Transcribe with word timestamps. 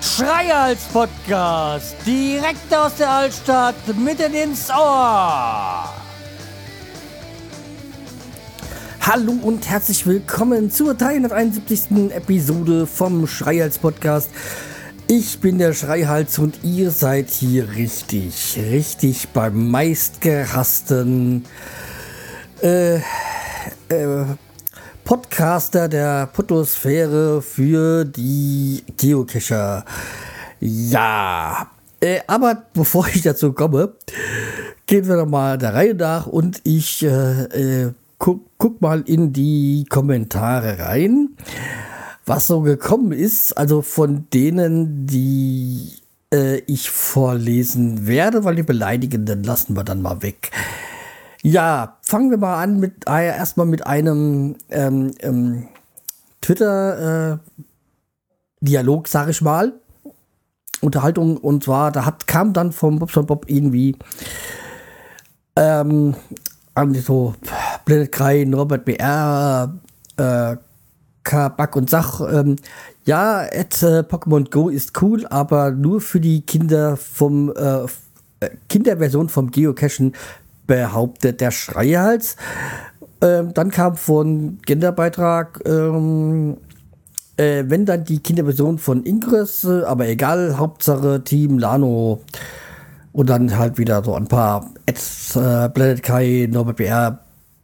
Schreihals 0.00 0.84
Podcast, 0.92 1.94
direkt 2.06 2.74
aus 2.74 2.94
der 2.96 3.10
Altstadt, 3.10 3.74
mitten 3.98 4.34
ins 4.34 4.70
Ohr. 4.70 5.92
Hallo 9.00 9.32
und 9.42 9.68
herzlich 9.68 10.06
willkommen 10.06 10.70
zur 10.70 10.94
371. 10.94 12.10
Episode 12.10 12.86
vom 12.86 13.26
Schreihals 13.26 13.78
Podcast. 13.78 14.30
Ich 15.06 15.38
bin 15.38 15.58
der 15.58 15.72
Schreihals 15.72 16.38
und 16.38 16.64
ihr 16.64 16.90
seid 16.90 17.30
hier 17.30 17.70
richtig, 17.76 18.58
richtig 18.58 19.28
beim 19.28 19.70
meistgehassten 19.70 21.44
äh, 22.62 22.96
äh, 22.96 24.24
Podcaster 25.04 25.88
der 25.88 26.26
Potosphäre 26.26 27.40
für 27.42 28.04
die 28.04 28.82
Geocacher. 28.96 29.84
Ja, 30.60 31.70
äh, 32.00 32.20
aber 32.26 32.64
bevor 32.74 33.06
ich 33.08 33.22
dazu 33.22 33.52
komme, 33.52 33.94
gehen 34.86 35.06
wir 35.06 35.16
doch 35.16 35.26
mal 35.26 35.58
der 35.58 35.74
Reihe 35.74 35.94
nach 35.94 36.26
und 36.26 36.60
ich 36.64 37.02
äh, 37.02 37.84
äh, 37.86 37.92
guck, 38.18 38.42
guck 38.58 38.80
mal 38.80 39.02
in 39.06 39.32
die 39.32 39.86
Kommentare 39.88 40.78
rein, 40.78 41.30
was 42.24 42.46
so 42.46 42.62
gekommen 42.62 43.12
ist. 43.12 43.56
Also 43.56 43.82
von 43.82 44.26
denen, 44.32 45.06
die 45.06 45.92
äh, 46.32 46.58
ich 46.66 46.90
vorlesen 46.90 48.06
werde, 48.06 48.44
weil 48.44 48.56
die 48.56 48.62
Beleidigenden 48.62 49.44
lassen 49.44 49.76
wir 49.76 49.84
dann 49.84 50.02
mal 50.02 50.22
weg. 50.22 50.50
Ja, 51.46 51.98
fangen 52.02 52.30
wir 52.32 52.38
mal 52.38 52.60
an 52.60 52.80
mit 52.80 53.08
äh, 53.08 53.28
erstmal 53.28 53.66
mit 53.66 53.86
einem 53.86 54.56
ähm, 54.68 55.12
ähm, 55.20 55.68
Twitter-Dialog, 56.40 59.06
äh, 59.06 59.08
sag 59.08 59.28
ich 59.28 59.42
mal. 59.42 59.74
Unterhaltung 60.80 61.36
und 61.36 61.62
zwar, 61.62 61.92
da 61.92 62.04
hat, 62.04 62.26
kam 62.26 62.52
dann 62.52 62.72
vom 62.72 62.98
Bobson 62.98 63.26
Bob 63.26 63.44
irgendwie 63.46 63.94
ähm, 65.54 66.16
so 66.94 67.36
Planet 67.84 68.10
Krein, 68.10 68.52
Robert 68.52 68.84
BR, 68.84 69.72
äh, 70.16 70.56
Kabak 71.22 71.76
und 71.76 71.88
Sach, 71.88 72.22
ähm, 72.28 72.56
ja, 73.04 73.44
äh, 73.44 73.62
Pokémon 73.62 74.50
Go 74.50 74.68
ist 74.68 75.00
cool, 75.00 75.24
aber 75.28 75.70
nur 75.70 76.00
für 76.00 76.18
die 76.18 76.40
Kinder 76.40 76.96
vom 76.96 77.52
äh, 77.54 77.84
äh 78.40 78.50
Kinderversion 78.68 79.28
vom 79.28 79.52
Geocachen 79.52 80.12
behauptet 80.66 81.40
der 81.40 81.50
Schreihals. 81.50 82.36
Ähm, 83.22 83.54
dann 83.54 83.70
kam 83.70 83.96
von 83.96 84.58
Genderbeitrag, 84.66 85.60
ähm, 85.64 86.58
äh, 87.36 87.64
wenn 87.66 87.86
dann 87.86 88.04
die 88.04 88.18
Kinderversion 88.18 88.78
von 88.78 89.04
Ingress, 89.04 89.64
äh, 89.64 89.82
aber 89.84 90.06
egal, 90.08 90.58
Hauptsache 90.58 91.24
Team 91.24 91.58
Lano. 91.58 92.22
Und 93.12 93.30
dann 93.30 93.56
halt 93.56 93.78
wieder 93.78 94.04
so 94.04 94.14
ein 94.14 94.28
paar 94.28 94.70
Ads, 94.86 95.36
äh, 95.36 95.68
Planet 95.70 96.02
Kai, 96.02 96.48
Norbert 96.50 96.76
BR, 96.76 97.18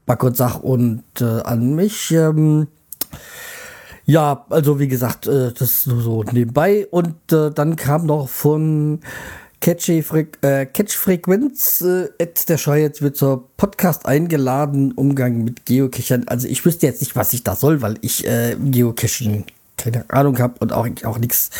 Back 0.06 0.22
und 0.22 0.36
Sach 0.36 0.60
und 0.60 1.04
äh, 1.20 1.42
an 1.42 1.74
mich. 1.74 2.10
Ähm, 2.10 2.68
ja, 4.06 4.46
also 4.48 4.80
wie 4.80 4.88
gesagt, 4.88 5.26
äh, 5.26 5.52
das 5.52 5.84
so, 5.84 6.00
so 6.00 6.22
nebenbei. 6.22 6.86
Und 6.90 7.14
dann 7.28 7.76
kam 7.76 8.06
noch 8.06 8.30
von 8.30 9.00
Catchy-Frequenz, 9.62 10.42
äh, 10.42 10.66
Catch-Frequenz, 10.66 11.80
äh, 11.82 12.08
der 12.48 12.58
Scheu 12.58 12.80
jetzt 12.80 13.00
wird 13.00 13.16
zur 13.16 13.48
Podcast 13.56 14.06
eingeladen, 14.06 14.90
Umgang 14.90 15.44
mit 15.44 15.66
Geocachern. 15.66 16.26
Also 16.26 16.48
ich 16.48 16.64
wüsste 16.64 16.86
jetzt 16.86 17.00
nicht, 17.00 17.14
was 17.14 17.32
ich 17.32 17.44
da 17.44 17.54
soll, 17.54 17.80
weil 17.80 17.94
ich 18.00 18.26
äh, 18.26 18.56
Geocachen 18.58 19.44
keine 19.76 20.10
Ahnung 20.10 20.40
habe 20.40 20.54
und 20.58 20.72
auch, 20.72 20.88
auch 21.04 21.18
nichts 21.18 21.50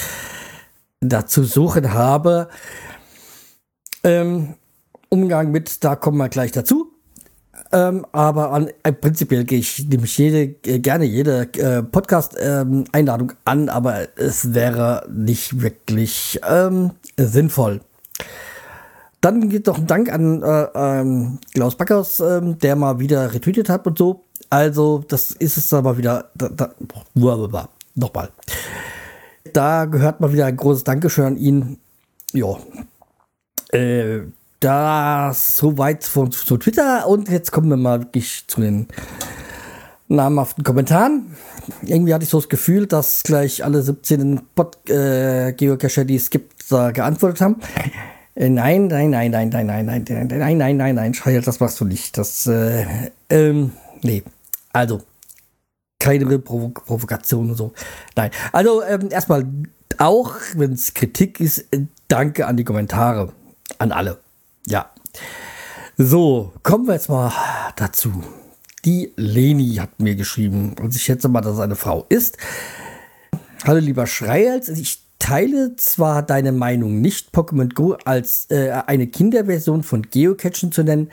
dazu 0.99 1.45
suchen 1.45 1.95
habe. 1.95 2.49
Ähm, 4.03 4.55
Umgang 5.09 5.53
mit, 5.53 5.85
da 5.85 5.95
kommen 5.95 6.19
wir 6.19 6.29
gleich 6.29 6.51
dazu. 6.51 6.91
Ähm, 7.71 8.05
aber 8.11 8.51
an, 8.51 8.69
äh, 8.83 8.93
prinzipiell 8.93 9.45
gehe 9.45 9.61
ich 9.61 9.87
nämlich 9.89 10.19
jede, 10.19 10.57
äh, 10.67 10.81
gerne 10.81 11.05
jede 11.05 11.49
äh, 11.55 11.85
Podcast-Einladung 11.85 13.31
ähm, 13.31 13.37
an, 13.45 13.69
aber 13.69 14.09
es 14.19 14.55
wäre 14.55 15.07
nicht 15.09 15.63
wirklich 15.63 16.41
ähm, 16.45 16.91
sinnvoll. 17.17 17.81
Dann 19.21 19.49
geht 19.49 19.67
noch 19.67 19.79
ein 19.79 19.87
Dank 19.87 20.13
an 20.13 20.43
äh, 20.43 20.67
ähm, 20.75 21.39
Klaus 21.55 21.77
Backers, 21.77 22.19
ähm, 22.21 22.59
der 22.59 22.75
mal 22.75 22.99
wieder 22.99 23.33
retweetet 23.33 23.69
hat 23.69 23.87
und 23.87 23.97
so. 23.97 24.25
Also, 24.51 25.05
das 25.07 25.31
ist 25.31 25.57
es 25.57 25.73
aber 25.73 25.97
wieder. 25.97 26.31
Da, 26.35 26.49
da, 26.49 26.75
nochmal. 27.95 28.31
Da 29.53 29.85
gehört 29.85 30.21
mal 30.21 30.33
wieder 30.33 30.47
ein 30.47 30.57
großes 30.57 30.85
Dankeschön 30.85 31.25
an 31.25 31.37
ihn. 31.37 31.79
Ja. 32.33 32.59
Äh, 33.71 34.23
das 34.61 35.57
soweit 35.57 36.05
von, 36.05 36.33
von 36.33 36.61
Twitter. 36.61 37.07
Und 37.07 37.29
jetzt 37.29 37.53
kommen 37.53 37.69
wir 37.69 37.77
mal 37.77 38.01
wirklich 38.01 38.45
zu 38.47 38.61
den 38.61 38.89
namhaften 40.09 40.65
Kommentaren. 40.65 41.35
Irgendwie 41.83 42.15
hatte 42.15 42.25
ich 42.25 42.31
so 42.31 42.39
das 42.39 42.49
Gefühl, 42.49 42.87
dass 42.87 43.23
gleich 43.23 43.65
alle 43.65 43.83
17 43.83 44.41
Pod 44.55 44.89
äh, 44.89 45.53
Geocacher, 45.53 46.05
die 46.05 46.17
es 46.17 46.31
gibt, 46.31 46.62
geantwortet 46.69 47.41
haben. 47.41 47.57
Äh, 48.35 48.49
nein, 48.49 48.87
nein, 48.87 49.11
nein, 49.11 49.31
nein, 49.31 49.49
nein, 49.51 49.67
nein, 49.67 49.85
nein, 49.85 50.05
nein, 50.09 50.27
nein, 50.29 50.59
nein, 50.59 50.77
nein, 50.77 50.95
nein, 50.95 51.15
Schreil, 51.15 51.43
das 51.43 51.61
machst 51.61 51.81
du 51.81 51.85
nicht. 51.85 52.17
Das, 52.17 52.47
äh, 52.47 52.87
ähm, 53.29 53.73
nee. 54.03 54.23
Also, 54.73 55.03
keine 55.99 56.39
Provo 56.39 56.71
Provokation 56.71 57.51
und 57.51 57.57
so. 57.57 57.73
Nein. 58.17 58.31
Also, 58.53 58.83
ähm, 58.83 59.09
erstmal, 59.11 59.47
auch 59.99 60.35
wenn 60.55 60.73
es 60.73 60.95
Kritik 60.95 61.41
ist, 61.41 61.67
danke 62.09 62.47
an 62.47 62.57
die 62.57 62.65
Kommentare. 62.65 63.33
An 63.79 63.93
alle. 63.93 64.19
Ja. 64.67 64.91
So, 65.99 66.53
kommen 66.63 66.87
wir 66.87 66.95
jetzt 66.95 67.09
mal 67.09 67.33
dazu. 67.77 68.23
Die 68.85 69.13
Leni 69.17 69.75
hat 69.77 70.01
mir 70.01 70.17
geschrieben 70.17 70.75
und 70.81 70.97
ich 70.97 71.03
schätze 71.03 71.29
mal, 71.29 71.43
dass 71.43 71.55
es 71.55 71.61
eine 71.61 71.77
Frau 71.77 72.07
ist. 72.09 72.39
Hallo 73.65 73.79
lieber 73.79 74.07
Schreihals, 74.07 74.69
ich 74.69 75.02
teile 75.23 75.77
zwar 75.77 76.23
deine 76.25 76.51
Meinung 76.51 77.01
nicht, 77.01 77.33
Pokémon 77.33 77.73
Go 77.73 77.97
als 78.05 78.47
äh, 78.51 78.71
eine 78.71 79.07
Kinderversion 79.07 79.85
von 79.85 80.03
Geocachen 80.03 80.73
zu 80.73 80.83
nennen, 80.83 81.11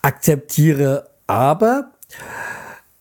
akzeptiere 0.00 1.10
aber, 1.26 1.90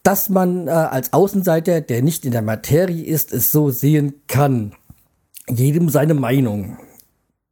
dass 0.01 0.29
man 0.29 0.67
äh, 0.67 0.71
als 0.71 1.13
Außenseiter, 1.13 1.81
der 1.81 2.01
nicht 2.01 2.25
in 2.25 2.31
der 2.31 2.41
Materie 2.41 3.05
ist, 3.05 3.31
es 3.31 3.51
so 3.51 3.69
sehen 3.69 4.15
kann. 4.27 4.73
Jedem 5.47 5.89
seine 5.89 6.15
Meinung. 6.15 6.79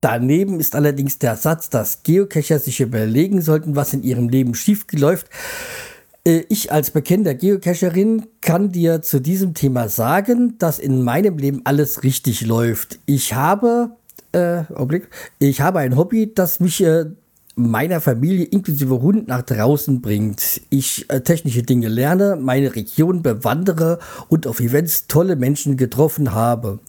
Daneben 0.02 0.59
ist 0.59 0.75
allerdings 0.75 1.20
der 1.20 1.36
Satz, 1.36 1.70
dass 1.70 2.02
Geocacher 2.02 2.58
sich 2.58 2.81
überlegen 2.81 3.42
sollten, 3.42 3.75
was 3.75 3.94
in 3.94 4.02
ihrem 4.02 4.28
Leben 4.28 4.56
schiefgeläuft, 4.56 5.28
äh, 5.28 5.84
ich 6.28 6.72
als 6.72 6.90
bekannter 6.90 7.36
Geocacherin 7.36 8.25
kann 8.41 8.72
dir 8.72 9.02
zu 9.03 9.22
diesem 9.22 9.53
Thema 9.53 9.90
sagen, 9.90 10.56
dass 10.58 10.80
in 10.80 11.03
meinem 11.03 11.38
Leben 11.38 11.62
alles 11.66 12.03
richtig 12.03 12.41
läuft. 12.46 13.00
Ich 13.06 13.36
habe, 13.36 13.91
äh, 14.31 14.63
ich 15.38 15.62
habe 15.62 15.80
ein 15.80 15.96
Hobby, 15.96 16.34
das 16.34 16.59
mich 16.59 16.84
äh, 16.84 17.06
meiner 17.56 18.02
Familie 18.02 18.46
inklusive 18.46 19.02
Hund 19.02 19.28
nach 19.28 19.44
draußen 19.44 20.02
bringt. 20.02 20.62
Ich 20.69 21.09
äh, 21.09 21.22
technische 21.22 21.63
Dinge 21.63 21.88
lerne, 21.88 22.38
meine 22.42 22.75
Region 22.75 23.22
bewandere 23.22 24.00
und 24.28 24.47
auf 24.47 24.59
Events 24.59 25.07
tolle 25.07 25.36
Menschen 25.36 25.78
getroffen 25.78 26.34
habe. 26.34 26.80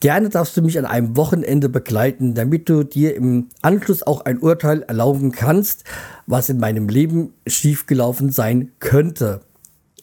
Gerne 0.00 0.30
darfst 0.30 0.56
du 0.56 0.62
mich 0.62 0.78
an 0.78 0.86
einem 0.86 1.14
Wochenende 1.16 1.68
begleiten, 1.68 2.34
damit 2.34 2.70
du 2.70 2.84
dir 2.84 3.14
im 3.14 3.48
Anschluss 3.60 4.02
auch 4.02 4.24
ein 4.24 4.38
Urteil 4.38 4.82
erlauben 4.82 5.30
kannst, 5.30 5.84
was 6.26 6.48
in 6.48 6.58
meinem 6.58 6.88
Leben 6.88 7.34
schiefgelaufen 7.46 8.32
sein 8.32 8.72
könnte. 8.80 9.42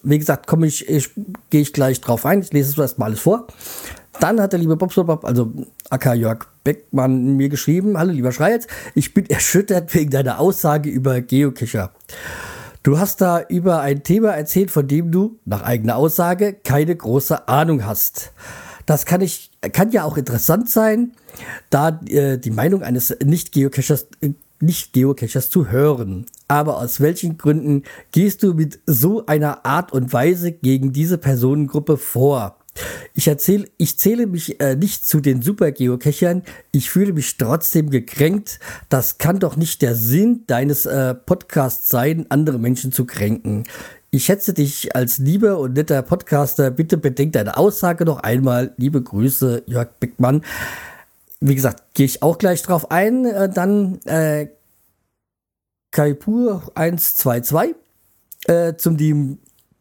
Wie 0.03 0.19
gesagt, 0.19 0.45
komme 0.45 0.67
ich, 0.67 0.87
ich 0.87 1.09
gehe 1.49 1.61
ich 1.61 1.73
gleich 1.73 1.99
drauf 1.99 2.27
ein. 2.27 2.41
Ich 2.41 2.53
lese 2.53 2.71
es 2.71 2.77
erstmal 2.77 3.09
alles 3.09 3.21
vor. 3.21 3.47
Dann 4.19 4.39
hat 4.39 4.53
der 4.53 4.59
liebe 4.59 4.75
Bob, 4.75 5.25
also 5.25 5.51
AK 5.89 6.15
Jörg 6.15 6.45
Beckmann, 6.63 7.35
mir 7.35 7.49
geschrieben: 7.49 7.97
Hallo, 7.97 8.11
lieber 8.11 8.31
Schreitz, 8.31 8.67
ich 8.93 9.15
bin 9.15 9.25
erschüttert 9.29 9.93
wegen 9.95 10.11
deiner 10.11 10.39
Aussage 10.39 10.89
über 10.89 11.21
Geocacher. 11.21 11.91
Du 12.83 12.99
hast 12.99 13.19
da 13.19 13.41
über 13.41 13.81
ein 13.81 14.03
Thema 14.03 14.29
erzählt, 14.29 14.71
von 14.71 14.87
dem 14.87 15.11
du, 15.11 15.39
nach 15.43 15.63
eigener 15.63 15.97
Aussage, 15.97 16.53
keine 16.53 16.95
große 16.95 17.47
Ahnung 17.47 17.85
hast. 17.85 18.31
Das 18.85 19.05
kann 19.05 19.19
ich, 19.19 19.46
kann 19.69 19.91
ja 19.91 20.03
auch 20.03 20.17
interessant 20.17 20.69
sein, 20.69 21.13
da 21.69 21.99
äh, 22.07 22.37
die 22.37 22.51
Meinung 22.51 22.83
eines 22.83 23.15
Nicht-Geocachers 23.23 24.07
äh, 24.21 24.31
nicht 24.59 24.93
zu 25.49 25.69
hören. 25.69 26.25
Aber 26.47 26.77
aus 26.77 26.99
welchen 26.99 27.37
Gründen 27.37 27.83
gehst 28.11 28.43
du 28.43 28.53
mit 28.53 28.79
so 28.85 29.25
einer 29.25 29.65
Art 29.65 29.91
und 29.91 30.13
Weise 30.13 30.51
gegen 30.51 30.93
diese 30.93 31.17
Personengruppe 31.17 31.97
vor? 31.97 32.57
Ich 33.13 33.27
erzähle, 33.27 33.67
ich 33.77 33.97
zähle 33.97 34.27
mich 34.27 34.59
äh, 34.59 34.75
nicht 34.75 35.07
zu 35.07 35.19
den 35.19 35.41
Super-Geocachern. 35.41 36.43
Ich 36.71 36.89
fühle 36.89 37.13
mich 37.13 37.37
trotzdem 37.37 37.89
gekränkt. 37.89 38.59
Das 38.89 39.17
kann 39.17 39.39
doch 39.39 39.55
nicht 39.55 39.81
der 39.81 39.95
Sinn 39.95 40.43
deines 40.47 40.85
äh, 40.85 41.15
Podcasts 41.15 41.89
sein, 41.89 42.27
andere 42.29 42.59
Menschen 42.59 42.91
zu 42.91 43.05
kränken. 43.05 43.63
Ich 44.09 44.25
schätze 44.25 44.53
dich 44.53 44.95
als 44.95 45.17
lieber 45.17 45.59
und 45.59 45.73
netter 45.73 46.01
Podcaster. 46.01 46.71
Bitte 46.71 46.97
bedenk 46.97 47.33
deine 47.33 47.57
Aussage 47.57 48.05
noch 48.05 48.19
einmal. 48.19 48.73
Liebe 48.77 49.01
Grüße, 49.01 49.63
Jörg 49.65 49.89
Beckmann. 49.99 50.43
Wie 51.41 51.55
gesagt, 51.55 51.93
gehe 51.93 52.05
ich 52.05 52.23
auch 52.23 52.37
gleich 52.37 52.61
drauf 52.63 52.89
ein. 52.89 53.25
Äh, 53.25 53.49
dann 53.49 53.99
äh, 54.05 54.47
Kaipur 55.91 56.71
122 56.75 57.75
äh, 58.45 58.75
zum 58.75 58.97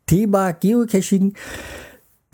Thema 0.06 0.52
Geocaching. 0.52 1.34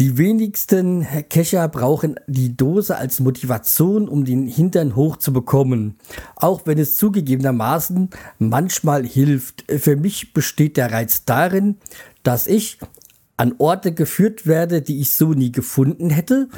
Die 0.00 0.19
wenigsten 0.19 1.06
Cacher 1.29 1.69
brauchen 1.69 2.17
die 2.27 2.56
Dose 2.56 2.97
als 2.97 3.21
Motivation, 3.21 4.09
um 4.09 4.25
den 4.25 4.47
Hintern 4.47 4.97
hoch 4.97 5.17
zu 5.17 5.33
bekommen. 5.33 5.97
Auch 6.35 6.62
wenn 6.65 6.79
es 6.79 6.97
zugegebenermaßen 6.97 8.11
manchmal 8.39 9.06
hilft. 9.06 9.65
Für 9.71 9.97
mich 9.97 10.33
besteht 10.33 10.77
der 10.77 10.91
Reiz 10.91 11.25
darin, 11.25 11.77
dass 12.23 12.47
ich 12.47 12.79
an 13.37 13.55
Orte 13.59 13.93
geführt 13.93 14.47
werde, 14.47 14.83
die 14.83 15.00
ich 15.00 15.12
so 15.12 15.35
nie 15.35 15.53
gefunden 15.53 16.11
hätte, 16.11 16.49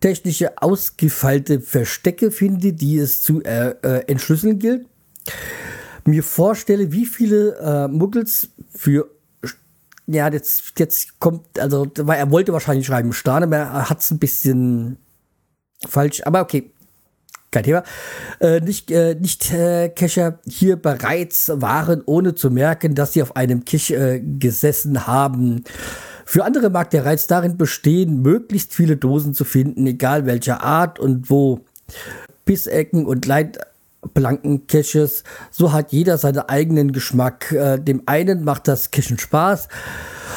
technische 0.00 0.60
ausgefeilte 0.60 1.60
Verstecke 1.60 2.30
finde, 2.30 2.72
die 2.72 2.98
es 2.98 3.22
zu 3.22 3.42
äh, 3.42 3.74
äh, 3.82 4.04
entschlüsseln 4.08 4.58
gilt, 4.58 4.86
mir 6.04 6.22
vorstelle, 6.22 6.92
wie 6.92 7.06
viele 7.06 7.56
äh, 7.56 7.88
Muggels 7.88 8.48
für 8.74 9.10
ja, 10.06 10.28
jetzt, 10.28 10.78
jetzt 10.78 11.18
kommt, 11.20 11.58
also, 11.58 11.86
weil 11.98 12.18
er 12.18 12.30
wollte 12.30 12.52
wahrscheinlich 12.52 12.86
schreiben 12.86 13.12
aber 13.24 13.56
er 13.56 13.90
hat 13.90 14.00
es 14.00 14.10
ein 14.10 14.18
bisschen 14.18 14.98
falsch, 15.88 16.22
aber 16.24 16.40
okay. 16.40 16.72
Kein 17.52 17.64
Thema. 17.64 17.82
Äh, 18.38 18.60
nicht 18.60 18.92
äh, 18.92 19.16
nicht 19.16 19.52
äh, 19.52 19.88
Kescher 19.88 20.38
hier 20.46 20.76
bereits 20.76 21.50
waren, 21.52 22.00
ohne 22.06 22.36
zu 22.36 22.48
merken, 22.48 22.94
dass 22.94 23.12
sie 23.12 23.22
auf 23.22 23.34
einem 23.34 23.64
Kisch 23.64 23.90
äh, 23.90 24.20
gesessen 24.20 25.08
haben. 25.08 25.64
Für 26.24 26.44
andere 26.44 26.70
mag 26.70 26.90
der 26.90 27.04
Reiz 27.04 27.26
darin 27.26 27.56
bestehen, 27.56 28.22
möglichst 28.22 28.72
viele 28.72 28.96
Dosen 28.96 29.34
zu 29.34 29.44
finden, 29.44 29.84
egal 29.88 30.26
welcher 30.26 30.62
Art 30.62 31.00
und 31.00 31.28
wo. 31.28 31.64
Bissecken 32.44 33.04
und 33.04 33.26
Leitplanken 33.26 33.69
Caches, 34.66 35.24
so 35.50 35.72
hat 35.72 35.92
jeder 35.92 36.18
seinen 36.18 36.40
eigenen 36.40 36.92
Geschmack. 36.92 37.52
Äh, 37.52 37.78
dem 37.78 38.02
einen 38.06 38.44
macht 38.44 38.68
das 38.68 38.90
Kischen 38.90 39.18
Spaß, 39.18 39.68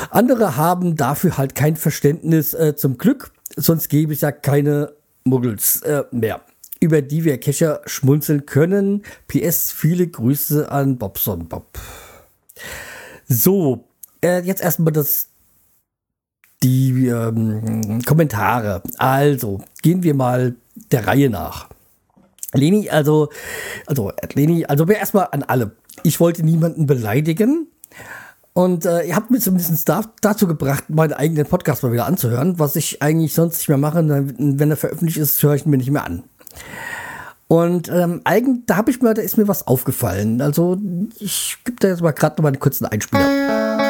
andere 0.10 0.57
haben 0.57 0.95
dafür 0.95 1.38
halt 1.38 1.56
kein 1.56 1.75
Verständnis 1.75 2.54
äh, 2.54 2.75
zum 2.75 2.98
Glück, 2.98 3.31
sonst 3.56 3.89
gäbe 3.89 4.13
es 4.13 4.21
ja 4.21 4.31
keine 4.31 4.94
Muggels 5.24 5.81
äh, 5.83 6.04
mehr, 6.12 6.42
über 6.80 7.01
die 7.01 7.24
wir 7.24 7.39
Kescher 7.39 7.81
schmunzeln 7.86 8.45
können. 8.45 9.04
PS, 9.27 9.71
viele 9.71 10.07
Grüße 10.07 10.69
an 10.69 10.98
Bobson 10.98 11.48
Bob. 11.48 11.80
So, 13.27 13.86
jetzt 14.21 14.62
erstmal 14.62 14.94
das 14.94 15.30
die 16.63 17.07
ähm, 17.07 18.01
Kommentare. 18.06 18.81
Also, 18.98 19.62
gehen 19.81 20.04
wir 20.04 20.13
mal 20.13 20.56
der 20.92 21.06
Reihe 21.07 21.30
nach. 21.30 21.69
Leni, 22.53 22.89
also, 22.89 23.29
also, 23.85 24.11
Leni, 24.33 24.65
also 24.65 24.85
erstmal 24.85 25.27
an 25.31 25.44
alle. 25.44 25.71
Ich 26.03 26.19
wollte 26.19 26.44
niemanden 26.44 26.85
beleidigen. 26.85 27.67
Und 28.53 28.85
äh, 28.85 29.03
ihr 29.07 29.15
habt 29.15 29.31
mich 29.31 29.41
zumindest 29.41 29.89
da, 29.89 30.03
dazu 30.21 30.45
gebracht, 30.45 30.89
meinen 30.89 31.13
eigenen 31.13 31.47
Podcast 31.47 31.81
mal 31.81 31.91
wieder 31.91 32.05
anzuhören, 32.05 32.59
was 32.59 32.75
ich 32.75 33.01
eigentlich 33.01 33.33
sonst 33.33 33.57
nicht 33.57 33.69
mehr 33.69 33.79
mache. 33.79 34.03
Wenn 34.05 34.69
er 34.69 34.77
veröffentlicht 34.77 35.17
ist, 35.17 35.41
höre 35.41 35.55
ich 35.55 35.65
ihn 35.65 35.71
mir 35.71 35.77
nicht 35.77 35.89
mehr 35.89 36.05
an. 36.05 36.23
Und 37.47 37.89
ähm, 37.89 38.21
eigentlich, 38.23 38.65
da 38.67 38.77
habe 38.77 38.91
ich 38.91 39.01
mir, 39.01 39.13
da 39.13 39.21
ist 39.21 39.38
mir 39.38 39.47
was 39.47 39.67
aufgefallen. 39.67 40.41
Also 40.41 40.77
ich 41.19 41.57
gebe 41.63 41.77
da 41.79 41.88
jetzt 41.89 42.01
mal 42.01 42.11
gerade 42.11 42.35
noch 42.35 42.44
mal 42.44 42.50
einen 42.50 42.59
kurzen 42.59 42.85
Einspieler. 42.85 43.82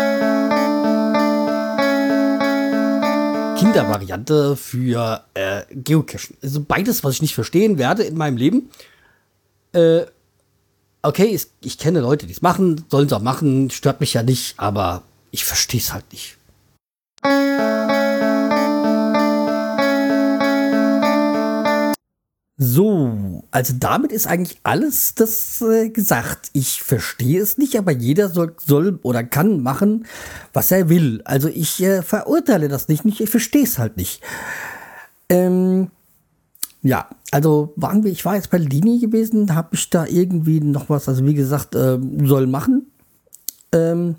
Kindervariante 3.58 4.56
für 4.56 5.24
äh, 5.34 5.62
Geocachen. 5.72 6.38
Also 6.42 6.62
beides, 6.62 7.04
was 7.04 7.16
ich 7.16 7.22
nicht 7.22 7.36
verstehen 7.36 7.78
werde 7.78 8.04
in 8.04 8.16
meinem 8.16 8.38
Leben. 8.38 8.70
Äh, 9.74 10.02
okay, 11.02 11.26
ich, 11.26 11.48
ich 11.62 11.78
kenne 11.78 12.02
Leute, 12.02 12.26
die 12.26 12.34
es 12.34 12.42
machen, 12.42 12.86
sollen 12.90 13.10
sie 13.10 13.16
auch 13.16 13.22
machen, 13.22 13.70
stört 13.70 14.00
mich 14.00 14.14
ja 14.14 14.24
nicht, 14.24 14.56
aber 14.58 15.04
ich 15.32 15.46
verstehe 15.46 15.80
es 15.80 15.94
halt 15.94 16.06
nicht. 16.12 16.38
So, 22.58 23.44
also 23.50 23.74
damit 23.80 24.12
ist 24.12 24.28
eigentlich 24.28 24.60
alles 24.62 25.16
das 25.16 25.60
äh, 25.62 25.90
gesagt. 25.90 26.52
Ich 26.54 26.84
verstehe 26.84 27.42
es 27.42 27.58
nicht, 27.58 27.78
aber 27.78 27.92
jeder 27.92 28.30
soll, 28.30 28.56
soll, 28.64 29.00
oder 29.02 29.24
kann 29.24 29.62
machen, 29.62 30.06
was 30.54 30.72
er 30.72 30.88
will. 30.88 31.22
Also 31.26 31.48
ich 31.50 31.82
äh, 31.82 32.04
verurteile 32.04 32.68
das 32.68 32.88
nicht, 32.90 33.06
nicht 33.06 33.22
ich 33.22 33.30
verstehe 33.30 33.64
es 33.64 33.80
halt 33.80 33.98
nicht. 33.98 34.22
Ähm, 35.30 35.90
ja, 36.84 37.10
also 37.32 37.74
waren 37.76 38.04
wir, 38.04 38.12
ich 38.12 38.24
war 38.24 38.36
jetzt 38.36 38.52
bei 38.52 38.60
Lini 38.60 39.00
gewesen, 39.00 39.56
habe 39.56 39.70
ich 39.74 39.90
da 39.90 40.06
irgendwie 40.06 40.60
noch 40.60 40.90
was, 40.90 41.10
also 41.10 41.26
wie 41.26 41.34
gesagt, 41.34 41.74
äh, 41.74 41.98
soll 42.24 42.46
machen. 42.46 42.86
Ähm, 43.72 44.18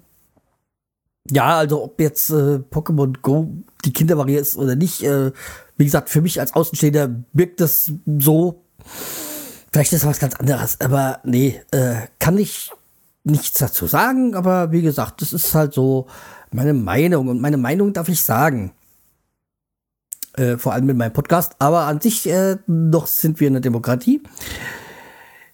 ja, 1.31 1.58
also 1.58 1.84
ob 1.84 2.00
jetzt 2.00 2.31
äh, 2.31 2.58
Pokémon 2.70 3.14
Go 3.22 3.48
die 3.84 3.92
Kindervariante 3.92 4.40
ist 4.40 4.56
oder 4.56 4.76
nicht, 4.76 5.02
äh, 5.04 5.31
wie 5.76 5.85
gesagt, 5.85 6.09
für 6.09 6.21
mich 6.21 6.41
als 6.41 6.55
Außenstehender 6.55 7.25
wirkt 7.32 7.61
das 7.61 7.93
so. 8.19 8.62
Vielleicht 9.73 9.93
ist 9.93 10.05
das 10.05 10.11
was 10.11 10.21
ganz 10.21 10.37
anderes, 10.37 10.81
aber 10.81 11.21
nee, 11.25 11.61
äh, 11.73 11.97
kann 12.19 12.38
ich 12.38 12.71
nichts 13.25 13.59
dazu 13.59 13.87
sagen, 13.87 14.35
aber 14.35 14.71
wie 14.71 14.82
gesagt, 14.82 15.21
das 15.23 15.32
ist 15.32 15.55
halt 15.55 15.73
so 15.73 16.06
meine 16.53 16.75
Meinung 16.75 17.29
und 17.29 17.41
meine 17.41 17.56
Meinung 17.56 17.93
darf 17.93 18.09
ich 18.09 18.23
sagen. 18.23 18.73
Äh, 20.37 20.59
vor 20.59 20.73
allem 20.73 20.87
mit 20.87 20.97
meinem 20.97 21.12
Podcast. 21.12 21.55
Aber 21.59 21.82
an 21.82 22.00
sich 22.00 22.29
äh, 22.29 22.56
noch 22.67 23.06
sind 23.06 23.41
wir 23.41 23.49
in 23.49 23.55
der 23.55 23.62
Demokratie. 23.62 24.23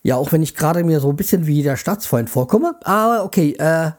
Ja, 0.02 0.16
auch 0.16 0.32
wenn 0.32 0.42
ich 0.42 0.54
gerade 0.54 0.84
mir 0.84 1.00
so 1.00 1.10
ein 1.10 1.16
bisschen 1.16 1.46
wie 1.46 1.62
der 1.62 1.76
Staatsfreund 1.76 2.30
vorkomme. 2.30 2.74
Aber 2.84 3.24
okay, 3.24 3.52
äh, 3.58 3.92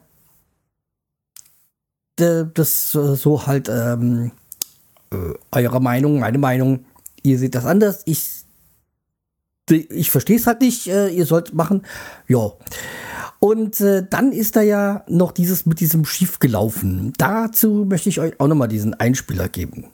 das 2.15 2.95
äh, 2.95 3.15
so 3.15 3.45
halt 3.45 3.69
ähm, 3.69 4.31
äh, 5.11 5.33
eure 5.51 5.81
Meinung, 5.81 6.19
meine 6.19 6.37
Meinung. 6.37 6.85
Ihr 7.23 7.37
seht 7.37 7.55
das 7.55 7.65
anders. 7.65 8.01
Ich, 8.05 8.43
ich 9.69 10.11
verstehe 10.11 10.37
es 10.37 10.47
halt 10.47 10.61
nicht. 10.61 10.87
Äh, 10.87 11.09
ihr 11.09 11.25
sollt 11.25 11.53
machen. 11.53 11.83
Ja. 12.27 12.51
Und 13.39 13.81
äh, 13.81 14.05
dann 14.07 14.31
ist 14.31 14.55
da 14.55 14.61
ja 14.61 15.03
noch 15.07 15.31
dieses 15.31 15.65
mit 15.65 15.79
diesem 15.79 16.05
Schief 16.05 16.39
gelaufen. 16.39 17.13
Dazu 17.17 17.85
möchte 17.89 18.09
ich 18.09 18.19
euch 18.19 18.39
auch 18.39 18.47
nochmal 18.47 18.67
diesen 18.67 18.93
Einspieler 18.93 19.49
geben. 19.49 19.87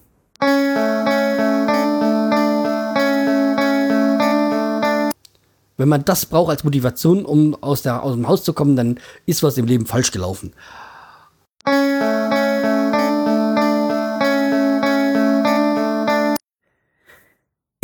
Wenn 5.77 5.89
man 5.89 6.03
das 6.03 6.25
braucht 6.25 6.49
als 6.49 6.63
Motivation, 6.63 7.23
um 7.23 7.55
aus, 7.61 7.83
der, 7.83 8.03
aus 8.03 8.15
dem 8.15 8.27
Haus 8.27 8.43
zu 8.43 8.53
kommen, 8.53 8.75
dann 8.75 8.99
ist 9.25 9.43
was 9.43 9.57
im 9.57 9.67
Leben 9.67 9.85
falsch 9.85 10.11
gelaufen. 10.11 10.53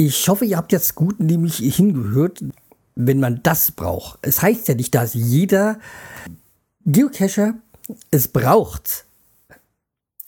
Ich 0.06 0.28
hoffe, 0.28 0.44
ihr 0.44 0.58
habt 0.58 0.74
jetzt 0.74 0.96
gut 0.96 1.22
nämlich 1.22 1.56
hingehört, 1.58 2.44
wenn 2.96 3.22
man 3.22 3.42
das 3.42 3.72
braucht. 3.72 4.20
Es 4.22 4.42
heißt 4.42 4.68
ja 4.68 4.76
nicht, 4.76 4.94
dass 4.94 5.14
jeder 5.14 5.80
Geocacher 6.86 7.54
es 8.12 8.28
braucht, 8.28 9.06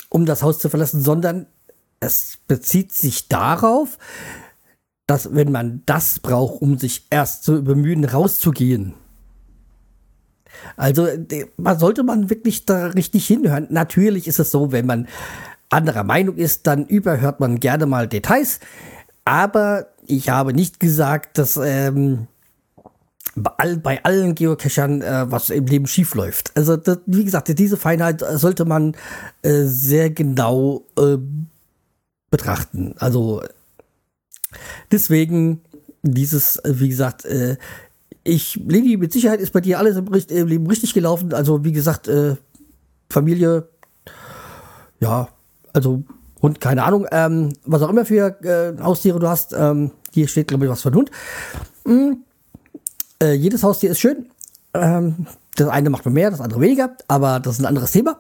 um 0.08 0.26
das 0.26 0.44
Haus 0.44 0.60
zu 0.60 0.70
verlassen, 0.70 1.02
sondern 1.02 1.48
es 2.00 2.38
bezieht 2.48 2.94
sich 2.94 3.28
darauf, 3.28 3.98
dass 5.08 5.36
wenn 5.36 5.52
man 5.52 5.84
das 5.86 6.20
braucht, 6.20 6.62
um 6.62 6.78
sich 6.78 7.08
erst 7.10 7.44
zu 7.44 7.62
bemühen, 7.62 8.06
rauszugehen. 8.06 8.94
Also 10.78 11.06
man 11.58 11.80
sollte 11.80 12.04
man 12.04 12.30
wirklich 12.30 12.66
da 12.66 12.88
richtig 12.88 13.28
hinhören. 13.28 13.68
Natürlich 13.72 14.26
ist 14.30 14.40
es 14.40 14.52
so, 14.52 14.72
wenn 14.72 14.86
man 14.86 15.10
anderer 15.70 16.06
Meinung 16.06 16.38
ist, 16.38 16.66
dann 16.66 16.86
überhört 16.86 17.42
man 17.42 17.60
gerne 17.60 17.86
mal 17.86 18.08
Details. 18.08 18.62
Aber 19.26 19.88
ich 20.06 20.30
habe 20.30 20.54
nicht 20.54 20.80
gesagt, 20.80 21.38
dass 21.38 21.58
ähm, 21.58 22.28
bei, 23.36 23.52
all, 23.58 23.78
bei 23.78 24.04
allen 24.04 24.36
Geocachern 24.36 25.02
äh, 25.02 25.30
was 25.30 25.50
im 25.50 25.66
Leben 25.66 25.88
schief 25.88 26.16
läuft. 26.16 26.56
Also 26.56 26.78
das, 26.78 27.00
wie 27.06 27.26
gesagt, 27.26 27.58
diese 27.58 27.78
Feinheit 27.78 28.24
sollte 28.36 28.66
man 28.66 28.96
äh, 29.42 29.64
sehr 29.64 30.10
genau 30.12 30.86
äh, 30.98 31.18
betrachten. 32.30 32.96
Also 32.98 33.44
deswegen 34.92 35.62
dieses, 36.04 36.58
äh, 36.58 36.80
wie 36.80 36.90
gesagt, 36.90 37.26
äh, 37.26 37.58
ich, 38.24 38.56
Leni, 38.68 38.98
mit 38.98 39.12
Sicherheit 39.12 39.40
ist 39.40 39.54
bei 39.54 39.62
dir 39.62 39.80
alles 39.80 39.98
im, 39.98 40.12
im 40.14 40.48
Leben 40.48 40.68
richtig 40.68 40.94
gelaufen. 40.94 41.34
Also 41.34 41.64
wie 41.64 41.72
gesagt, 41.72 42.08
äh, 42.08 42.36
Familie, 43.10 43.68
ja, 45.00 45.30
also 45.74 46.04
Hund, 46.42 46.62
keine 46.62 46.84
Ahnung, 46.84 47.08
ähm, 47.12 47.54
was 47.66 47.82
auch 47.82 47.90
immer 47.90 48.06
für 48.06 48.38
äh, 48.44 48.82
Haustiere 48.82 49.20
du 49.20 49.28
hast. 49.28 49.54
Ähm, 49.54 49.92
hier 50.14 50.28
steht, 50.28 50.48
glaube 50.48 50.66
ich, 50.66 50.72
was 50.72 50.82
für 50.82 50.90
ein 50.90 50.96
Hund. 50.96 51.12
Mhm. 51.86 52.18
Äh, 53.22 53.34
jedes 53.34 53.64
Haustier 53.64 53.92
ist 53.92 54.00
schön. 54.00 54.28
Ähm, 54.74 55.28
das 55.56 55.70
eine 55.70 55.90
macht 55.90 56.06
mir 56.06 56.12
mehr, 56.12 56.32
das 56.32 56.42
andere 56.42 56.62
weniger, 56.62 56.96
aber 57.08 57.40
das 57.40 57.56
ist 57.56 57.60
ein 57.62 57.66
anderes 57.66 57.92
Thema. 57.92 58.20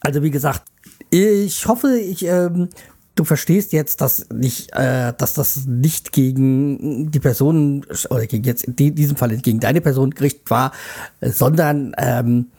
Also 0.00 0.22
wie 0.22 0.30
gesagt, 0.30 0.62
ich 1.10 1.66
hoffe, 1.66 1.98
ich, 1.98 2.24
ähm, 2.24 2.68
du 3.14 3.24
verstehst 3.24 3.72
jetzt, 3.72 4.00
dass 4.00 4.28
nicht, 4.32 4.72
äh, 4.72 5.12
dass 5.16 5.34
das 5.34 5.66
nicht 5.66 6.12
gegen 6.12 7.10
die 7.10 7.20
Person 7.20 7.84
oder 8.08 8.26
gegen 8.26 8.44
jetzt 8.44 8.64
in 8.64 8.94
diesem 8.94 9.16
Fall 9.16 9.36
gegen 9.36 9.60
deine 9.60 9.80
Person 9.80 10.10
gerichtet 10.10 10.50
war, 10.50 10.72
sondern 11.20 11.94
ähm, 11.98 12.50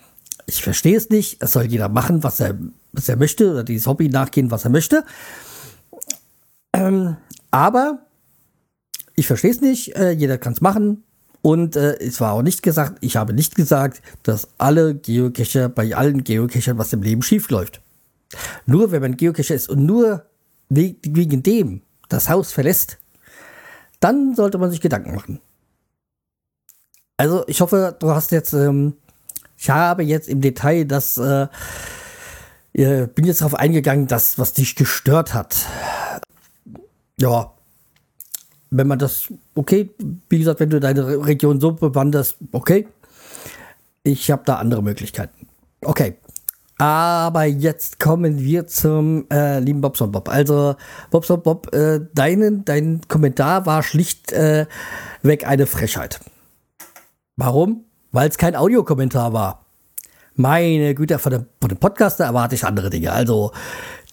ich 0.45 0.63
verstehe 0.63 0.97
es 0.97 1.09
nicht. 1.09 1.41
Es 1.41 1.53
soll 1.53 1.65
jeder 1.65 1.89
machen, 1.89 2.23
was 2.23 2.39
er, 2.39 2.57
was 2.91 3.09
er 3.09 3.17
möchte 3.17 3.51
oder 3.51 3.63
dieses 3.63 3.87
Hobby 3.87 4.09
nachgehen, 4.09 4.51
was 4.51 4.63
er 4.63 4.71
möchte. 4.71 5.03
Ähm, 6.73 7.17
aber 7.51 7.99
ich 9.15 9.27
verstehe 9.27 9.51
es 9.51 9.61
nicht. 9.61 9.95
Äh, 9.95 10.11
jeder 10.11 10.37
kann 10.37 10.53
es 10.53 10.61
machen. 10.61 11.03
Und 11.41 11.75
äh, 11.75 11.97
es 11.99 12.21
war 12.21 12.33
auch 12.33 12.43
nicht 12.43 12.61
gesagt, 12.61 12.97
ich 13.01 13.15
habe 13.15 13.33
nicht 13.33 13.55
gesagt, 13.55 14.01
dass 14.23 14.47
alle 14.57 14.95
Geocacher, 14.95 15.69
bei 15.69 15.95
allen 15.95 16.23
Geocachern 16.23 16.77
was 16.77 16.93
im 16.93 17.01
Leben 17.01 17.23
schief 17.23 17.49
läuft. 17.49 17.81
Nur 18.65 18.91
wenn 18.91 19.01
man 19.01 19.17
Geocacher 19.17 19.55
ist 19.55 19.69
und 19.69 19.85
nur 19.85 20.25
wegen 20.69 21.43
dem 21.43 21.81
das 22.09 22.29
Haus 22.29 22.51
verlässt, 22.51 22.97
dann 23.99 24.35
sollte 24.35 24.57
man 24.57 24.71
sich 24.71 24.81
Gedanken 24.81 25.15
machen. 25.15 25.39
Also 27.17 27.43
ich 27.47 27.61
hoffe, 27.61 27.95
du 27.99 28.09
hast 28.09 28.31
jetzt, 28.31 28.53
ähm, 28.53 28.93
ich 29.61 29.69
habe 29.69 30.01
jetzt 30.01 30.27
im 30.27 30.41
Detail 30.41 30.85
das, 30.85 31.17
äh, 31.17 31.47
bin 32.73 33.25
jetzt 33.25 33.41
darauf 33.41 33.53
eingegangen, 33.53 34.07
das, 34.07 34.39
was 34.39 34.53
dich 34.53 34.75
gestört 34.75 35.35
hat. 35.35 35.55
Ja, 37.19 37.51
wenn 38.71 38.87
man 38.87 38.97
das, 38.97 39.31
okay, 39.53 39.91
wie 40.29 40.39
gesagt, 40.39 40.61
wenn 40.61 40.71
du 40.71 40.79
deine 40.79 41.27
Region 41.27 41.61
so 41.61 41.73
bewanderst, 41.73 42.37
okay. 42.51 42.87
Ich 44.01 44.31
habe 44.31 44.41
da 44.45 44.55
andere 44.55 44.81
Möglichkeiten. 44.81 45.45
Okay. 45.81 46.15
Aber 46.79 47.45
jetzt 47.45 47.99
kommen 47.99 48.39
wir 48.39 48.65
zum 48.65 49.29
äh, 49.29 49.59
lieben 49.59 49.81
Bobson 49.81 50.11
Bob. 50.11 50.27
Also, 50.27 50.75
Bobson 51.11 51.43
Bob, 51.43 51.71
äh, 51.75 51.99
dein, 52.15 52.65
dein 52.65 53.01
Kommentar 53.07 53.67
war 53.67 53.83
schlicht 53.83 54.31
äh, 54.31 54.65
eine 55.23 55.67
Frechheit. 55.67 56.19
Warum? 57.35 57.85
Weil 58.11 58.29
es 58.29 58.37
kein 58.37 58.55
Audiokommentar 58.55 59.33
war. 59.33 59.65
Meine 60.35 60.95
Güte, 60.95 61.19
von 61.19 61.31
dem, 61.31 61.45
von 61.59 61.69
dem 61.69 61.77
Podcaster 61.77 62.25
erwarte 62.25 62.55
ich 62.55 62.65
andere 62.65 62.89
Dinge. 62.89 63.11
Also, 63.11 63.51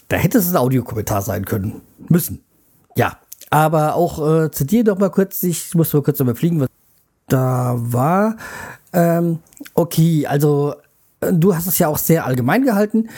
da 0.08 0.16
hätte 0.16 0.38
es 0.38 0.50
ein 0.50 0.56
Audiokommentar 0.56 1.22
sein 1.22 1.44
können. 1.44 1.82
Müssen. 2.08 2.42
Ja. 2.96 3.18
Aber 3.50 3.94
auch 3.94 4.44
äh, 4.44 4.50
zu 4.50 4.64
dir 4.64 4.84
noch 4.84 4.98
mal 4.98 5.10
kurz, 5.10 5.42
ich 5.42 5.74
muss 5.74 5.92
mal 5.92 6.02
kurz 6.02 6.20
überfliegen, 6.20 6.60
was 6.60 6.68
da 7.28 7.74
war. 7.78 8.36
Ähm, 8.92 9.38
okay, 9.74 10.26
also 10.26 10.74
du 11.20 11.54
hast 11.54 11.66
es 11.66 11.78
ja 11.78 11.88
auch 11.88 11.98
sehr 11.98 12.26
allgemein 12.26 12.64
gehalten. 12.64 13.08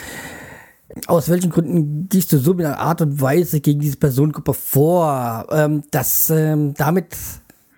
Aus 1.07 1.29
welchen 1.29 1.49
Gründen 1.49 2.09
gehst 2.09 2.33
du 2.33 2.37
so 2.37 2.53
mit 2.53 2.65
einer 2.65 2.79
Art 2.79 3.01
und 3.01 3.21
Weise 3.21 3.61
gegen 3.61 3.79
diese 3.79 3.97
Personengruppe 3.97 4.53
vor? 4.53 5.47
Ähm, 5.51 5.83
das, 5.91 6.29
ähm, 6.29 6.73
damit 6.73 7.15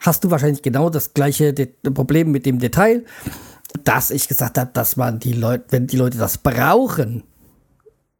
hast 0.03 0.23
du 0.23 0.29
wahrscheinlich 0.29 0.61
genau 0.61 0.89
das 0.89 1.13
gleiche 1.13 1.53
De 1.53 1.67
Problem 1.93 2.31
mit 2.31 2.45
dem 2.45 2.59
Detail, 2.59 3.05
dass 3.83 4.11
ich 4.11 4.27
gesagt 4.27 4.57
habe, 4.57 4.69
dass 4.73 4.97
man 4.97 5.19
die 5.19 5.33
Leute, 5.33 5.65
wenn 5.69 5.87
die 5.87 5.97
Leute 5.97 6.17
das 6.17 6.37
brauchen, 6.37 7.23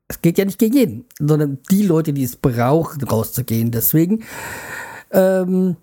es 0.08 0.22
geht 0.22 0.38
ja 0.38 0.46
nicht 0.46 0.60
gegen 0.60 0.76
jeden, 0.76 1.06
sondern 1.20 1.60
die 1.70 1.84
Leute, 1.84 2.14
die 2.14 2.24
es 2.24 2.36
brauchen, 2.36 3.04
rauszugehen. 3.04 3.72
Deswegen, 3.72 4.24
ähm, 5.12 5.76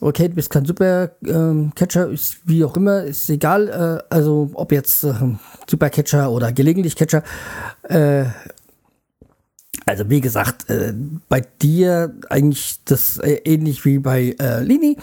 okay, 0.00 0.28
du 0.28 0.34
bist 0.34 0.50
kein 0.50 0.64
Supercatcher, 0.64 2.10
ähm, 2.10 2.18
wie 2.44 2.64
auch 2.64 2.76
immer, 2.76 3.04
ist 3.04 3.28
egal, 3.28 3.68
äh, 3.68 4.14
also 4.14 4.50
ob 4.54 4.72
jetzt 4.72 5.04
äh, 5.04 5.14
Supercatcher 5.68 6.30
oder 6.30 6.52
gelegentlich 6.52 6.96
Catcher. 6.96 7.22
Äh, 7.82 8.26
also 9.86 10.10
wie 10.10 10.20
gesagt, 10.20 10.68
äh, 10.68 10.92
bei 11.28 11.40
dir 11.40 12.12
eigentlich 12.28 12.80
das 12.84 13.18
äh, 13.18 13.40
ähnlich 13.44 13.84
wie 13.84 13.98
bei 13.98 14.34
äh, 14.40 14.62
Lini. 14.62 14.98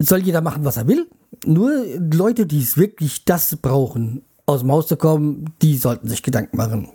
Soll 0.00 0.20
jeder 0.20 0.40
machen, 0.40 0.64
was 0.64 0.76
er 0.76 0.86
will. 0.86 1.08
Nur 1.44 1.84
Leute, 1.98 2.46
die 2.46 2.60
es 2.60 2.76
wirklich 2.76 3.24
das 3.24 3.56
brauchen, 3.56 4.22
aus 4.46 4.60
dem 4.60 4.70
Haus 4.70 4.86
zu 4.86 4.96
kommen, 4.96 5.54
die 5.60 5.76
sollten 5.76 6.08
sich 6.08 6.22
Gedanken 6.22 6.56
machen. 6.56 6.88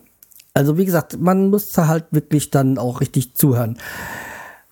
Also 0.54 0.78
wie 0.78 0.86
gesagt, 0.86 1.20
man 1.20 1.50
muss 1.50 1.78
halt 1.78 2.06
wirklich 2.12 2.50
dann 2.50 2.78
auch 2.78 3.02
richtig 3.02 3.36
zuhören. 3.36 3.78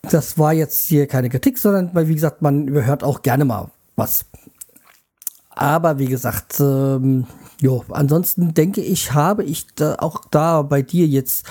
Das 0.01 0.37
war 0.37 0.53
jetzt 0.53 0.87
hier 0.87 1.07
keine 1.07 1.29
Kritik, 1.29 1.57
sondern 1.57 1.93
weil 1.93 2.07
wie 2.07 2.15
gesagt, 2.15 2.41
man 2.41 2.67
überhört 2.67 3.03
auch 3.03 3.21
gerne 3.21 3.43
mal 3.43 3.71
was. 3.97 4.25
Aber 5.49 5.99
wie 5.99 6.05
gesagt, 6.05 6.59
ähm, 6.59 7.25
jo, 7.61 7.83
ansonsten 7.89 8.53
denke 8.53 8.81
ich, 8.81 9.13
habe 9.13 9.43
ich 9.43 9.67
da 9.75 9.95
auch 9.99 10.25
da 10.29 10.61
bei 10.61 10.81
dir 10.81 11.07
jetzt 11.07 11.45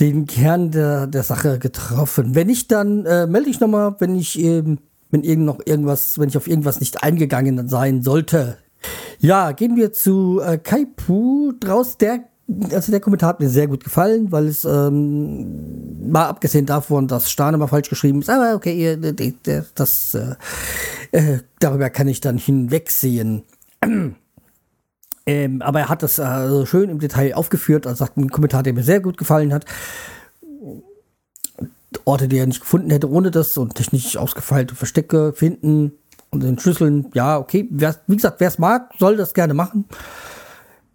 den 0.00 0.26
Kern 0.26 0.70
der, 0.70 1.06
der 1.06 1.22
Sache 1.22 1.58
getroffen. 1.58 2.34
Wenn 2.34 2.48
nicht, 2.48 2.70
dann 2.70 3.06
äh, 3.06 3.26
melde 3.26 3.48
ich 3.48 3.60
nochmal, 3.60 3.96
wenn 3.98 4.16
ich 4.16 4.38
ähm, 4.38 4.78
wenn 5.10 5.22
irgend 5.22 5.46
noch 5.46 5.60
irgendwas, 5.64 6.18
wenn 6.18 6.28
ich 6.28 6.36
auf 6.36 6.48
irgendwas 6.48 6.80
nicht 6.80 7.02
eingegangen 7.02 7.68
sein 7.68 8.02
sollte. 8.02 8.58
Ja, 9.18 9.52
gehen 9.52 9.76
wir 9.76 9.92
zu 9.92 10.40
äh, 10.44 10.58
Kaipu 10.58 11.52
draus. 11.58 11.96
Der, 11.96 12.24
also 12.70 12.92
der 12.92 13.00
Kommentar 13.00 13.30
hat 13.30 13.40
mir 13.40 13.48
sehr 13.48 13.66
gut 13.66 13.84
gefallen, 13.84 14.30
weil 14.30 14.46
es 14.46 14.64
ähm, 14.64 16.10
mal 16.10 16.26
abgesehen 16.26 16.66
davon, 16.66 17.08
dass 17.08 17.30
Stane 17.30 17.56
mal 17.56 17.66
falsch 17.66 17.88
geschrieben 17.88 18.20
ist, 18.20 18.30
aber 18.30 18.54
okay, 18.54 18.98
das 19.74 20.14
äh, 20.14 20.34
äh, 21.12 21.38
darüber 21.58 21.90
kann 21.90 22.08
ich 22.08 22.20
dann 22.20 22.38
hinwegsehen. 22.38 23.42
Ähm, 25.26 25.60
aber 25.60 25.80
er 25.80 25.88
hat 25.88 26.02
das 26.02 26.18
äh, 26.18 26.66
schön 26.66 26.88
im 26.88 27.00
Detail 27.00 27.34
aufgeführt. 27.34 27.86
Also 27.86 28.04
sagt 28.04 28.16
ein 28.16 28.30
Kommentar, 28.30 28.62
der 28.62 28.72
mir 28.72 28.84
sehr 28.84 29.00
gut 29.00 29.16
gefallen 29.16 29.52
hat. 29.52 29.64
Orte, 32.04 32.28
die 32.28 32.38
er 32.38 32.46
nicht 32.46 32.60
gefunden 32.60 32.90
hätte 32.90 33.10
ohne 33.10 33.30
das 33.30 33.56
und 33.58 33.74
technisch 33.74 34.16
ausgefeilte 34.16 34.74
Verstecke 34.74 35.32
finden 35.32 35.92
und 36.30 36.42
den 36.42 36.58
Schlüsseln, 36.58 37.06
ja, 37.14 37.38
okay. 37.38 37.66
Wer, 37.70 37.96
wie 38.06 38.16
gesagt, 38.16 38.40
wer 38.40 38.48
es 38.48 38.58
mag, 38.58 38.92
soll 38.98 39.16
das 39.16 39.34
gerne 39.34 39.54
machen. 39.54 39.86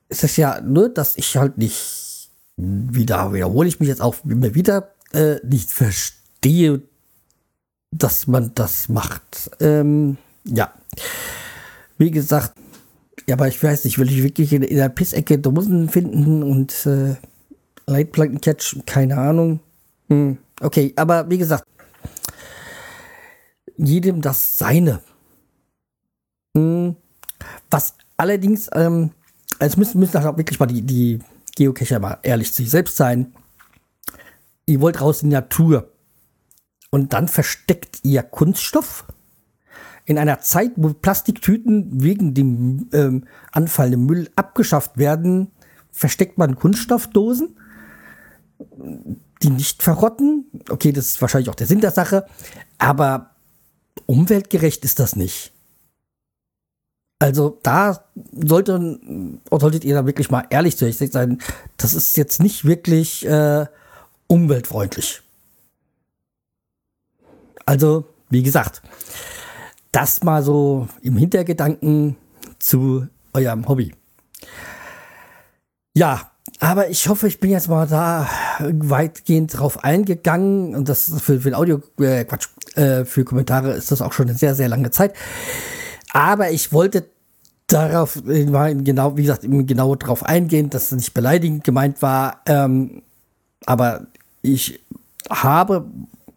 Es 0.07 0.23
ist 0.23 0.37
ja 0.37 0.61
nur, 0.61 0.89
dass 0.89 1.17
ich 1.17 1.35
halt 1.37 1.57
nicht, 1.57 2.29
wieder 2.57 3.33
wiederhole 3.33 3.67
ich 3.67 3.79
mich 3.79 3.89
jetzt 3.89 4.01
auch 4.01 4.15
immer 4.25 4.53
wieder, 4.53 4.91
äh, 5.13 5.35
nicht 5.43 5.71
verstehe, 5.71 6.81
dass 7.91 8.27
man 8.27 8.51
das 8.55 8.89
macht. 8.89 9.51
Ähm, 9.59 10.17
ja. 10.45 10.71
Wie 11.97 12.11
gesagt, 12.11 12.53
ja, 13.27 13.35
aber 13.35 13.47
ich 13.47 13.61
weiß 13.61 13.85
nicht, 13.85 13.97
will 13.97 14.09
ich 14.09 14.23
wirklich 14.23 14.53
in, 14.53 14.63
in 14.63 14.77
der 14.77 14.89
Pissecke 14.89 15.37
Dosen 15.37 15.89
finden 15.89 16.43
und 16.43 16.85
äh, 16.85 17.15
Leitplanken-Catch, 17.87 18.85
keine 18.85 19.17
Ahnung. 19.17 19.59
Hm, 20.09 20.37
okay, 20.61 20.93
aber 20.95 21.29
wie 21.29 21.37
gesagt, 21.37 21.65
jedem 23.77 24.21
das 24.21 24.57
Seine. 24.57 25.01
Hm, 26.55 26.95
was 27.69 27.95
allerdings, 28.17 28.69
ähm, 28.73 29.11
es 29.59 29.77
müssen, 29.77 29.99
müssen 29.99 30.17
auch 30.17 30.37
wirklich 30.37 30.59
mal 30.59 30.65
die, 30.65 30.81
die 30.81 31.19
Geocacher 31.55 31.99
mal 31.99 32.19
ehrlich 32.23 32.51
zu 32.51 32.61
sich 32.61 32.71
selbst 32.71 32.97
sein. 32.97 33.33
Ihr 34.65 34.81
wollt 34.81 35.01
raus 35.01 35.21
in 35.21 35.29
die 35.29 35.35
Natur. 35.35 35.91
Und 36.89 37.13
dann 37.13 37.27
versteckt 37.27 37.99
ihr 38.03 38.23
Kunststoff 38.23 39.05
in 40.11 40.17
einer 40.17 40.41
Zeit, 40.41 40.73
wo 40.75 40.93
Plastiktüten 40.93 42.03
wegen 42.03 42.33
dem 42.33 42.89
ähm, 42.91 43.23
anfallenden 43.51 44.05
Müll 44.05 44.29
abgeschafft 44.35 44.97
werden, 44.97 45.51
versteckt 45.89 46.37
man 46.37 46.55
Kunststoffdosen, 46.55 47.55
die 49.41 49.49
nicht 49.49 49.81
verrotten. 49.81 50.45
Okay, 50.69 50.91
das 50.91 51.07
ist 51.07 51.21
wahrscheinlich 51.21 51.49
auch 51.49 51.55
der 51.55 51.67
Sinn 51.67 51.79
der 51.79 51.91
Sache, 51.91 52.25
aber 52.77 53.31
umweltgerecht 54.05 54.83
ist 54.83 54.99
das 54.99 55.15
nicht. 55.15 55.53
Also 57.19 57.59
da 57.63 58.03
sollte, 58.33 58.99
solltet 59.49 59.85
ihr 59.85 59.95
da 59.95 60.05
wirklich 60.05 60.29
mal 60.29 60.45
ehrlich 60.49 60.75
zu 60.75 60.85
euch 60.85 60.97
sein. 60.97 61.37
Das 61.77 61.93
ist 61.93 62.17
jetzt 62.17 62.41
nicht 62.41 62.65
wirklich 62.65 63.25
äh, 63.25 63.65
umweltfreundlich. 64.27 65.21
Also, 67.65 68.05
wie 68.29 68.43
gesagt, 68.43 68.81
das 69.91 70.23
mal 70.23 70.43
so 70.43 70.87
im 71.01 71.17
Hintergedanken 71.17 72.15
zu 72.59 73.07
eurem 73.33 73.67
Hobby. 73.67 73.93
Ja, 75.93 76.31
aber 76.59 76.89
ich 76.89 77.07
hoffe, 77.09 77.27
ich 77.27 77.39
bin 77.39 77.49
jetzt 77.49 77.67
mal 77.67 77.87
da 77.87 78.29
weitgehend 78.59 79.57
drauf 79.57 79.83
eingegangen 79.83 80.75
und 80.75 80.87
das 80.87 81.11
für, 81.21 81.41
für 81.41 81.57
Audio, 81.57 81.81
äh, 81.99 82.23
Quatsch, 82.23 82.47
äh, 82.75 83.03
für 83.03 83.25
Kommentare 83.25 83.71
ist 83.71 83.91
das 83.91 84.01
auch 84.01 84.13
schon 84.13 84.29
eine 84.29 84.37
sehr, 84.37 84.55
sehr 84.55 84.69
lange 84.69 84.91
Zeit. 84.91 85.13
Aber 86.13 86.51
ich 86.51 86.71
wollte 86.71 87.05
darauf 87.67 88.21
war 88.25 88.73
genau, 88.73 89.17
wie 89.17 89.23
gesagt, 89.23 89.43
genau 89.43 89.95
darauf 89.95 90.23
eingehen, 90.23 90.69
dass 90.69 90.85
es 90.85 90.91
nicht 90.91 91.13
beleidigend 91.13 91.63
gemeint 91.63 92.01
war. 92.01 92.41
Ähm, 92.45 93.01
aber 93.65 94.07
ich 94.41 94.79
habe, 95.29 95.85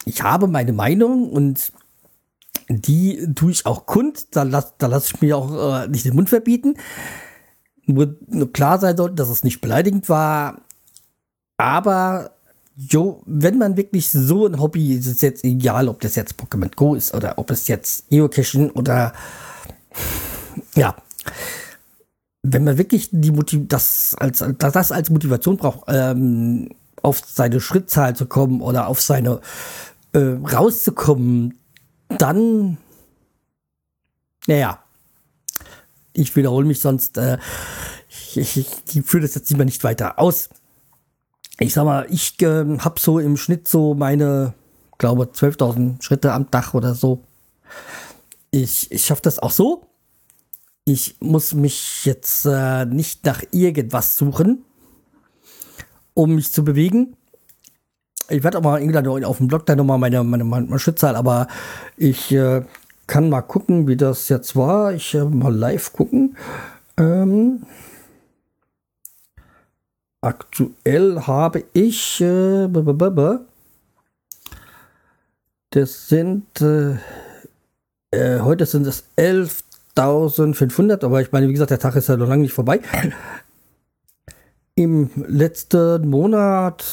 ich 0.04 0.23
habe 0.23 0.46
meine 0.46 0.73
Meinung 0.73 1.30
und 1.30 1.73
die 2.68 3.34
tue 3.34 3.50
ich 3.52 3.66
auch 3.66 3.87
kund. 3.87 4.34
Da 4.37 4.42
lasse 4.42 4.73
da 4.78 4.87
lass 4.87 5.06
ich 5.06 5.20
mir 5.20 5.37
auch 5.37 5.82
äh, 5.82 5.88
nicht 5.88 6.04
den 6.04 6.14
Mund 6.14 6.28
verbieten. 6.28 6.75
Nur, 7.87 8.16
nur 8.28 8.52
klar 8.52 8.78
sein 8.78 8.96
sollte, 8.96 9.16
dass 9.16 9.28
es 9.28 9.44
nicht 9.44 9.61
beleidigend 9.61 10.08
war. 10.08 10.61
Aber 11.58 12.30
jo, 12.76 13.23
wenn 13.26 13.58
man 13.58 13.76
wirklich 13.76 14.11
so 14.11 14.46
ein 14.46 14.61
Hobby, 14.61 14.94
ist 14.94 15.06
es 15.06 15.20
jetzt 15.20 15.44
egal, 15.44 15.88
ob 15.88 16.00
das 16.00 16.16
jetzt 16.16 16.34
Pokémon 16.40 16.75
Go 16.75 16.94
ist 16.94 17.14
oder 17.14 17.38
ob 17.38 17.50
es 17.50 17.68
jetzt 17.68 18.08
Geocaching 18.11 18.70
oder 18.70 19.12
ja, 20.75 20.96
wenn 22.42 22.64
man 22.64 22.78
wirklich 22.78 23.08
die 23.12 23.30
Motiv 23.30 23.68
das 23.68 24.14
als 24.18 24.44
das 24.58 24.92
als 24.92 25.11
Motivation 25.11 25.56
braucht, 25.56 25.84
ähm, 25.88 26.70
auf 27.02 27.23
seine 27.26 27.61
Schrittzahl 27.61 28.16
zu 28.16 28.26
kommen 28.26 28.61
oder 28.61 28.88
auf 28.88 29.00
seine 29.00 29.40
äh, 30.12 30.37
rauszukommen, 30.52 31.58
dann 32.08 32.78
naja, 34.46 34.82
ich 36.12 36.34
wiederhole 36.37 36.66
mich 36.66 36.80
sonst, 36.80 37.16
äh, 37.16 37.38
ich, 38.08 38.37
ich, 38.37 38.68
ich 38.92 39.02
führe 39.04 39.23
das 39.23 39.34
jetzt 39.34 39.50
immer 39.50 39.64
nicht 39.64 39.82
weiter 39.84 40.18
aus. 40.18 40.50
Ich 41.58 41.73
sag 41.73 41.84
mal, 41.84 42.06
ich 42.11 42.40
äh, 42.42 42.78
habe 42.78 43.00
so 43.00 43.18
im 43.18 43.37
Schnitt 43.37 43.68
so 43.68 43.94
meine, 43.94 44.54
glaube 44.99 45.25
12.000 45.25 46.02
Schritte 46.02 46.32
am 46.32 46.50
Tag 46.50 46.75
oder 46.75 46.94
so. 46.94 47.25
Ich, 48.50 48.90
ich 48.92 49.04
schaffe 49.04 49.23
das 49.23 49.38
auch 49.38 49.50
so 49.50 49.88
ich 50.84 51.16
muss 51.20 51.54
mich 51.54 52.04
jetzt 52.04 52.44
äh, 52.44 52.84
nicht 52.84 53.25
nach 53.25 53.42
irgendwas 53.52 54.16
suchen, 54.18 54.64
um 56.12 56.34
mich 56.34 56.52
zu 56.52 56.62
bewegen. 56.62 57.16
Ich 58.28 58.43
werde 58.43 58.59
auch 58.59 58.62
mal 58.62 58.81
irgendwann 58.81 59.25
auf 59.25 59.38
dem 59.38 59.49
Blog 59.49 59.66
dann 59.66 59.78
nochmal 59.78 59.99
meine, 59.99 60.25
meine, 60.25 60.45
meine 60.45 60.78
Schrittzahl, 60.78 61.16
aber 61.16 61.47
ich 61.97 62.33
äh, 62.33 62.62
kann 63.07 63.28
mal 63.28 63.43
gucken, 63.43 63.87
wie 63.87 63.97
das 63.97 64.28
jetzt 64.28 64.57
war. 64.57 64.93
Ich 64.93 65.14
äh, 65.14 65.25
mal 65.25 65.54
live 65.54 65.93
gucken. 65.93 66.37
Ähm, 66.97 67.62
aktuell 70.21 71.21
habe 71.26 71.64
ich, 71.73 72.21
äh, 72.21 72.69
das 75.71 76.09
sind, 76.09 76.61
äh, 76.61 76.97
äh, 78.11 78.40
heute 78.40 78.64
sind 78.64 78.87
es 78.87 79.04
11 79.16 79.64
1500, 79.97 81.04
aber 81.04 81.21
ich 81.21 81.31
meine, 81.31 81.49
wie 81.49 81.52
gesagt, 81.52 81.71
der 81.71 81.78
Tag 81.78 81.95
ist 81.97 82.09
ja 82.09 82.16
noch 82.16 82.28
lange 82.28 82.43
nicht 82.43 82.52
vorbei. 82.52 82.81
Im 84.75 85.11
letzten 85.28 86.09
Monat 86.09 86.85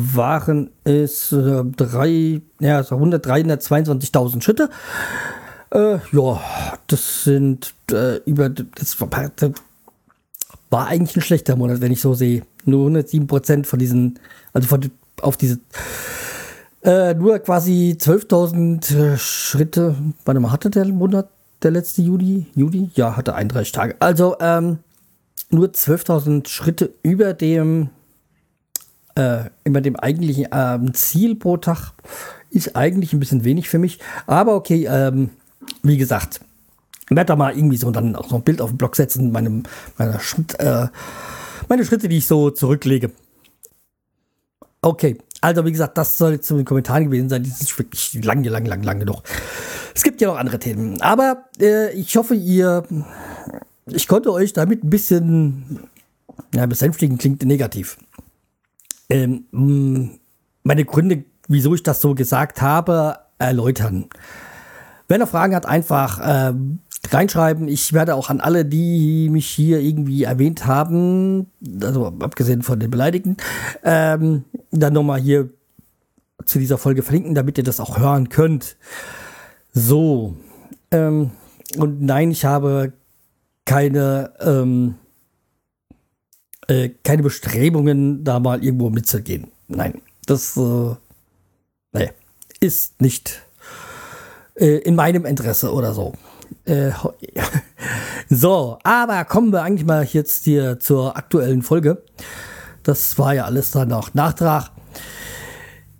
waren 0.00 0.70
es 0.84 1.32
äh, 1.32 1.64
drei, 1.76 2.40
ja, 2.60 2.78
100, 2.78 3.26
322.000 3.26 4.42
Schritte. 4.42 4.70
Äh, 5.70 5.98
ja, 6.12 6.40
das 6.86 7.24
sind 7.24 7.74
äh, 7.90 8.18
über, 8.18 8.48
das 8.48 9.00
war, 9.00 9.10
war, 10.70 10.86
eigentlich 10.86 11.16
ein 11.16 11.22
schlechter 11.22 11.56
Monat, 11.56 11.80
wenn 11.80 11.90
ich 11.90 12.00
so 12.00 12.14
sehe. 12.14 12.42
Nur 12.64 12.82
107 12.82 13.26
Prozent 13.26 13.66
von 13.66 13.80
diesen, 13.80 14.20
also 14.52 14.68
von, 14.68 14.88
auf 15.20 15.36
diese, 15.36 15.58
äh, 16.82 17.14
nur 17.14 17.40
quasi 17.40 17.96
12.000 18.00 19.16
Schritte. 19.16 19.96
Warte 20.24 20.40
mal, 20.40 20.52
hatte 20.52 20.70
der 20.70 20.84
Monat 20.86 21.28
der 21.64 21.72
letzte 21.72 22.02
Juli? 22.02 22.46
Juli? 22.54 22.92
Ja, 22.94 23.16
hatte 23.16 23.34
31 23.34 23.72
Tage. 23.72 23.96
Also 23.98 24.36
ähm, 24.38 24.78
nur 25.50 25.66
12.000 25.68 26.46
Schritte 26.46 26.94
über 27.02 27.34
dem, 27.34 27.90
äh, 29.18 29.50
über 29.64 29.80
dem 29.80 29.96
eigentlichen 29.96 30.46
ähm, 30.52 30.94
Ziel 30.94 31.34
pro 31.34 31.56
Tag 31.56 31.92
ist 32.50 32.76
eigentlich 32.76 33.12
ein 33.12 33.20
bisschen 33.20 33.44
wenig 33.44 33.68
für 33.68 33.78
mich. 33.78 33.98
Aber 34.26 34.54
okay, 34.54 34.86
ähm, 34.90 35.30
wie 35.82 35.98
gesagt, 35.98 36.40
werde 37.10 37.28
da 37.28 37.36
mal 37.36 37.56
irgendwie 37.56 37.76
so 37.76 37.90
dann 37.90 38.16
auch 38.16 38.28
so 38.28 38.36
ein 38.36 38.42
Bild 38.42 38.60
auf 38.60 38.70
den 38.70 38.78
Blog 38.78 38.96
setzen, 38.96 39.32
meine, 39.32 39.62
meine, 39.96 40.18
äh, 40.58 40.86
meine 41.68 41.84
Schritte, 41.84 42.08
die 42.08 42.18
ich 42.18 42.26
so 42.26 42.50
zurücklege. 42.50 43.10
Okay, 44.80 45.18
also 45.40 45.64
wie 45.64 45.72
gesagt, 45.72 45.98
das 45.98 46.16
soll 46.16 46.32
jetzt 46.32 46.46
zu 46.46 46.56
den 46.56 46.64
Kommentaren 46.64 47.06
gewesen 47.06 47.28
sein. 47.28 47.42
Das 47.42 47.60
ist 47.60 47.76
wirklich 47.78 48.24
lange, 48.24 48.48
lange, 48.48 48.68
lange, 48.68 48.84
lange 48.84 49.04
noch. 49.04 49.22
Es 49.94 50.02
gibt 50.02 50.20
ja 50.20 50.28
noch 50.28 50.38
andere 50.38 50.58
Themen. 50.58 51.00
Aber 51.00 51.44
äh, 51.60 51.92
ich 51.92 52.16
hoffe, 52.16 52.34
ihr, 52.34 52.84
ich 53.86 54.06
konnte 54.06 54.32
euch 54.32 54.52
damit 54.52 54.84
ein 54.84 54.90
bisschen, 54.90 55.80
ja, 56.54 56.66
besänftigen 56.66 57.18
klingt 57.18 57.44
negativ. 57.44 57.98
Ähm, 59.08 60.18
meine 60.62 60.84
Gründe, 60.84 61.24
wieso 61.48 61.74
ich 61.74 61.82
das 61.82 62.00
so 62.00 62.14
gesagt 62.14 62.60
habe, 62.60 63.18
erläutern. 63.38 64.06
Wenn 65.08 65.20
er 65.20 65.26
Fragen 65.26 65.54
hat, 65.54 65.64
einfach 65.66 66.18
äh, 66.20 66.54
reinschreiben. 67.10 67.68
Ich 67.68 67.92
werde 67.92 68.14
auch 68.14 68.30
an 68.30 68.40
alle, 68.40 68.64
die 68.64 69.28
mich 69.30 69.46
hier 69.46 69.80
irgendwie 69.80 70.24
erwähnt 70.24 70.66
haben, 70.66 71.50
also 71.82 72.06
abgesehen 72.20 72.62
von 72.62 72.80
den 72.80 72.90
Beleidigten, 72.90 73.36
ähm, 73.82 74.44
dann 74.70 74.92
nochmal 74.92 75.20
hier 75.20 75.48
zu 76.44 76.58
dieser 76.58 76.78
Folge 76.78 77.02
verlinken, 77.02 77.34
damit 77.34 77.58
ihr 77.58 77.64
das 77.64 77.80
auch 77.80 77.98
hören 77.98 78.28
könnt. 78.28 78.76
So. 79.72 80.36
Ähm, 80.90 81.30
und 81.76 82.02
nein, 82.02 82.30
ich 82.30 82.44
habe 82.44 82.92
keine, 83.64 84.32
ähm, 84.40 84.94
äh, 86.68 86.90
keine 87.02 87.22
Bestrebungen, 87.22 88.24
da 88.24 88.38
mal 88.38 88.62
irgendwo 88.62 88.90
mitzugehen. 88.90 89.48
Nein, 89.66 90.00
das 90.26 90.56
äh, 90.56 90.94
nee, 91.92 92.10
ist 92.60 93.00
nicht 93.00 93.42
äh, 94.54 94.78
in 94.78 94.94
meinem 94.94 95.24
Interesse 95.24 95.72
oder 95.72 95.92
so. 95.92 96.14
Äh, 96.64 96.90
so, 98.30 98.78
aber 98.84 99.24
kommen 99.24 99.52
wir 99.52 99.62
eigentlich 99.62 99.86
mal 99.86 100.04
jetzt 100.04 100.44
hier 100.44 100.78
zur 100.78 101.16
aktuellen 101.16 101.62
Folge. 101.62 102.02
Das 102.82 103.18
war 103.18 103.34
ja 103.34 103.44
alles 103.44 103.70
dann 103.70 103.88
noch 103.88 104.14
Nachtrag. 104.14 104.70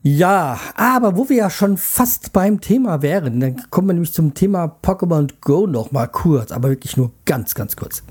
Ja, 0.03 0.59
aber 0.77 1.17
wo 1.17 1.29
wir 1.29 1.37
ja 1.37 1.51
schon 1.51 1.77
fast 1.77 2.33
beim 2.33 2.61
Thema 2.61 3.03
wären, 3.03 3.41
dann 3.41 3.71
kommen 3.71 3.89
wir 3.89 3.95
nämlich 3.95 4.15
zum 4.15 4.33
Thema 4.33 4.79
Pokémon 4.83 5.29
Go 5.41 5.67
noch 5.67 5.91
mal 5.91 6.07
kurz, 6.07 6.53
aber 6.53 6.71
wirklich 6.71 6.97
nur 6.97 7.11
ganz, 7.25 7.55
ganz 7.55 7.77
kurz. 7.77 8.03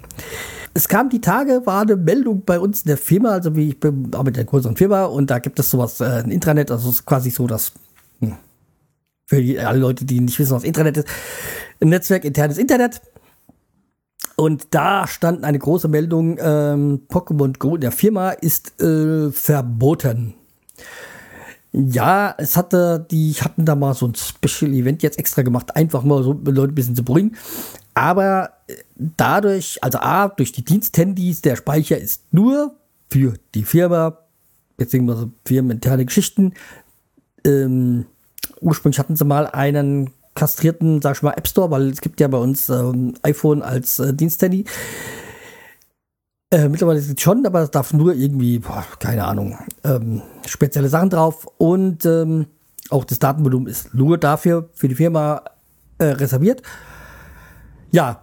Es 0.78 0.88
kam 0.88 1.10
die 1.10 1.22
Tage, 1.22 1.64
war 1.66 1.82
eine 1.82 1.96
Meldung 1.96 2.44
bei 2.46 2.60
uns 2.60 2.84
in 2.84 2.90
der 2.90 3.00
Firma, 3.00 3.30
also 3.30 3.56
wie 3.56 3.70
ich 3.70 3.80
bin 3.80 4.14
arbeite 4.14 4.42
in 4.42 4.42
einer 4.42 4.50
größeren 4.52 4.78
Firma 4.78 5.06
und 5.06 5.32
da 5.32 5.40
gibt 5.40 5.58
es 5.58 5.72
sowas, 5.72 6.00
äh, 6.02 6.22
ein 6.24 6.30
Intranet, 6.30 6.70
also 6.70 6.92
ist 6.92 7.04
quasi 7.04 7.32
so, 7.32 7.48
dass 7.48 7.72
hm, 8.20 8.36
für 9.26 9.42
die, 9.42 9.60
alle 9.60 9.80
Leute, 9.80 10.06
die 10.06 10.20
nicht 10.20 10.38
wissen, 10.38 10.52
was 10.52 10.64
Intranet 10.64 10.98
ist, 10.98 11.08
ein 11.82 11.90
Netzwerk 11.90 12.26
internes 12.26 12.60
Internet. 12.60 13.02
Und 14.36 14.68
da 14.70 15.08
stand 15.08 15.44
eine 15.44 15.58
große 15.58 15.88
Meldung, 15.88 16.38
ähm, 16.40 17.08
Pokémon 17.10 17.58
Go 17.58 17.74
in 17.74 17.82
der 17.82 17.92
Firma 17.92 18.30
ist 18.30 18.80
äh, 18.80 19.32
verboten. 19.32 20.36
Ja, 21.72 22.36
es 22.38 22.56
hatte, 22.56 23.08
die 23.10 23.34
hatten 23.34 23.66
da 23.66 23.76
mal 23.76 23.96
so 23.96 24.08
ein 24.08 24.14
Special 24.14 24.72
Event 24.72 25.02
jetzt 25.02 25.18
extra 25.18 25.42
gemacht, 25.42 25.76
einfach 25.76 26.04
mal 26.04 26.22
so 26.22 26.34
Leute 26.34 26.74
ein 26.74 26.76
bisschen 26.76 26.96
zu 26.96 27.04
bringen. 27.04 27.36
Aber 27.98 28.52
äh, 28.68 28.76
dadurch, 28.96 29.80
also 29.84 29.98
A, 29.98 30.28
durch 30.28 30.52
die 30.52 30.64
Diensthandys, 30.64 31.42
der 31.42 31.56
Speicher 31.56 31.98
ist 31.98 32.32
nur 32.32 32.76
für 33.10 33.34
die 33.56 33.64
Firma, 33.64 34.20
beziehungsweise 34.78 35.32
firmeninterne 35.48 36.06
Geschichten. 36.06 36.54
Ähm, 37.44 38.06
ursprünglich 38.62 39.00
hatten 39.00 39.16
sie 39.16 39.26
mal 39.26 39.48
einen 39.48 40.12
kastrierten, 40.36 41.02
sag 41.02 41.16
ich 41.16 41.24
mal, 41.24 41.32
App 41.32 41.48
Store, 41.48 41.72
weil 41.72 41.90
es 41.90 42.02
gibt 42.02 42.20
ja 42.20 42.28
bei 42.28 42.38
uns 42.38 42.70
ähm, 42.70 43.16
iPhone 43.24 43.64
als 43.64 43.98
äh, 43.98 44.14
Diensthandy. 44.14 44.66
Äh, 46.52 46.70
mittlerweile 46.70 47.00
ist 47.00 47.10
es 47.10 47.20
schon, 47.20 47.44
aber 47.48 47.62
es 47.62 47.72
darf 47.72 47.94
nur 47.94 48.14
irgendwie, 48.14 48.60
boah, 48.60 48.86
keine 49.00 49.26
Ahnung, 49.26 49.58
ähm, 49.84 50.22
spezielle 50.46 50.90
Sachen 50.90 51.10
drauf 51.10 51.48
und 51.58 52.06
ähm, 52.06 52.46
auch 52.92 53.06
das 53.06 53.18
Datenvolumen 53.18 53.68
ist 53.68 53.96
nur 53.96 54.20
dafür, 54.20 54.70
für 54.76 54.88
die 54.88 54.94
Firma 54.94 55.42
äh, 55.98 56.06
reserviert. 56.06 56.62
Ja, 57.92 58.22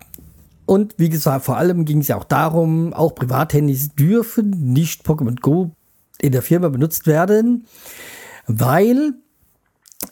und 0.66 0.94
wie 0.98 1.10
gesagt, 1.10 1.44
vor 1.44 1.56
allem 1.56 1.84
ging 1.84 2.00
es 2.00 2.08
ja 2.08 2.16
auch 2.16 2.24
darum, 2.24 2.92
auch 2.92 3.14
Privathandys 3.14 3.94
dürfen 3.94 4.72
nicht 4.72 5.06
Pokémon 5.06 5.38
Go 5.40 5.72
in 6.20 6.32
der 6.32 6.42
Firma 6.42 6.68
benutzt 6.68 7.06
werden, 7.06 7.66
weil 8.46 9.14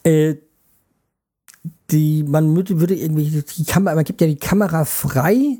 äh, 0.04 0.36
die, 1.90 2.22
man 2.22 2.54
würde 2.56 2.94
irgendwie, 2.94 3.42
die 3.42 3.64
Kamera, 3.64 3.94
man 3.94 4.04
gibt 4.04 4.20
ja 4.20 4.26
die 4.26 4.36
Kamera 4.36 4.84
frei 4.84 5.58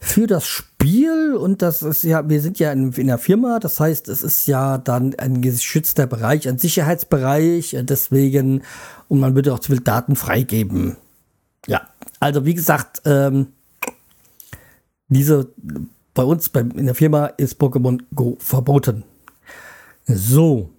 für 0.00 0.26
das 0.26 0.46
Spiel 0.46 1.34
und 1.34 1.62
das 1.62 1.82
ist 1.82 2.04
ja, 2.04 2.28
wir 2.28 2.40
sind 2.40 2.58
ja 2.58 2.70
in, 2.72 2.92
in 2.92 3.08
einer 3.08 3.18
Firma, 3.18 3.58
das 3.58 3.80
heißt, 3.80 4.08
es 4.08 4.22
ist 4.22 4.46
ja 4.46 4.78
dann 4.78 5.14
ein 5.16 5.42
geschützter 5.42 6.06
Bereich, 6.06 6.48
ein 6.48 6.58
Sicherheitsbereich, 6.58 7.76
deswegen, 7.80 8.62
und 9.08 9.18
man 9.18 9.34
würde 9.34 9.52
auch 9.52 9.58
zu 9.58 9.72
viel 9.72 9.80
Daten 9.80 10.14
freigeben. 10.14 10.96
Ja, 11.66 11.88
also 12.20 12.44
wie 12.44 12.54
gesagt, 12.54 13.02
ähm, 13.04 13.48
diese, 15.08 15.50
bei 16.14 16.22
uns 16.22 16.48
bei, 16.48 16.60
in 16.60 16.86
der 16.86 16.94
Firma 16.94 17.26
ist 17.26 17.60
Pokémon 17.60 18.00
Go 18.14 18.36
verboten. 18.40 19.04
So, 20.06 20.70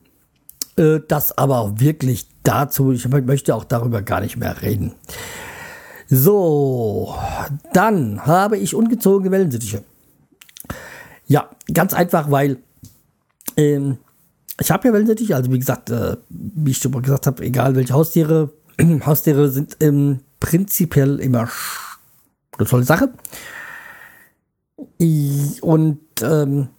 äh, 0.77 0.99
das 1.07 1.37
aber 1.37 1.59
auch 1.59 1.79
wirklich 1.79 2.27
dazu, 2.43 2.91
ich 2.91 3.07
möchte 3.07 3.55
auch 3.55 3.63
darüber 3.63 4.01
gar 4.01 4.21
nicht 4.21 4.37
mehr 4.37 4.61
reden. 4.61 4.93
So, 6.07 7.15
dann 7.73 8.25
habe 8.25 8.57
ich 8.57 8.73
ungezogene 8.73 9.29
Wellensittiche. 9.31 9.83
Ja, 11.27 11.49
ganz 11.71 11.93
einfach, 11.93 12.31
weil 12.31 12.57
ähm, 13.55 13.97
ich 14.59 14.71
habe 14.71 14.87
ja 14.87 14.93
Wellensittiche, 14.93 15.35
also 15.35 15.51
wie 15.51 15.59
gesagt, 15.59 15.91
äh, 15.91 16.17
wie 16.29 16.71
ich 16.71 16.79
schon 16.79 16.91
mal 16.91 17.01
gesagt 17.01 17.27
habe, 17.27 17.43
egal 17.43 17.75
welche 17.75 17.93
Haustiere, 17.93 18.49
Haustiere 19.05 19.49
sind 19.49 19.77
ähm, 19.79 20.21
prinzipiell 20.39 21.19
immer 21.19 21.49
eine 22.57 22.67
tolle 22.67 22.83
Sache. 22.83 23.13
Und 25.61 25.99
ähm, 26.21 26.69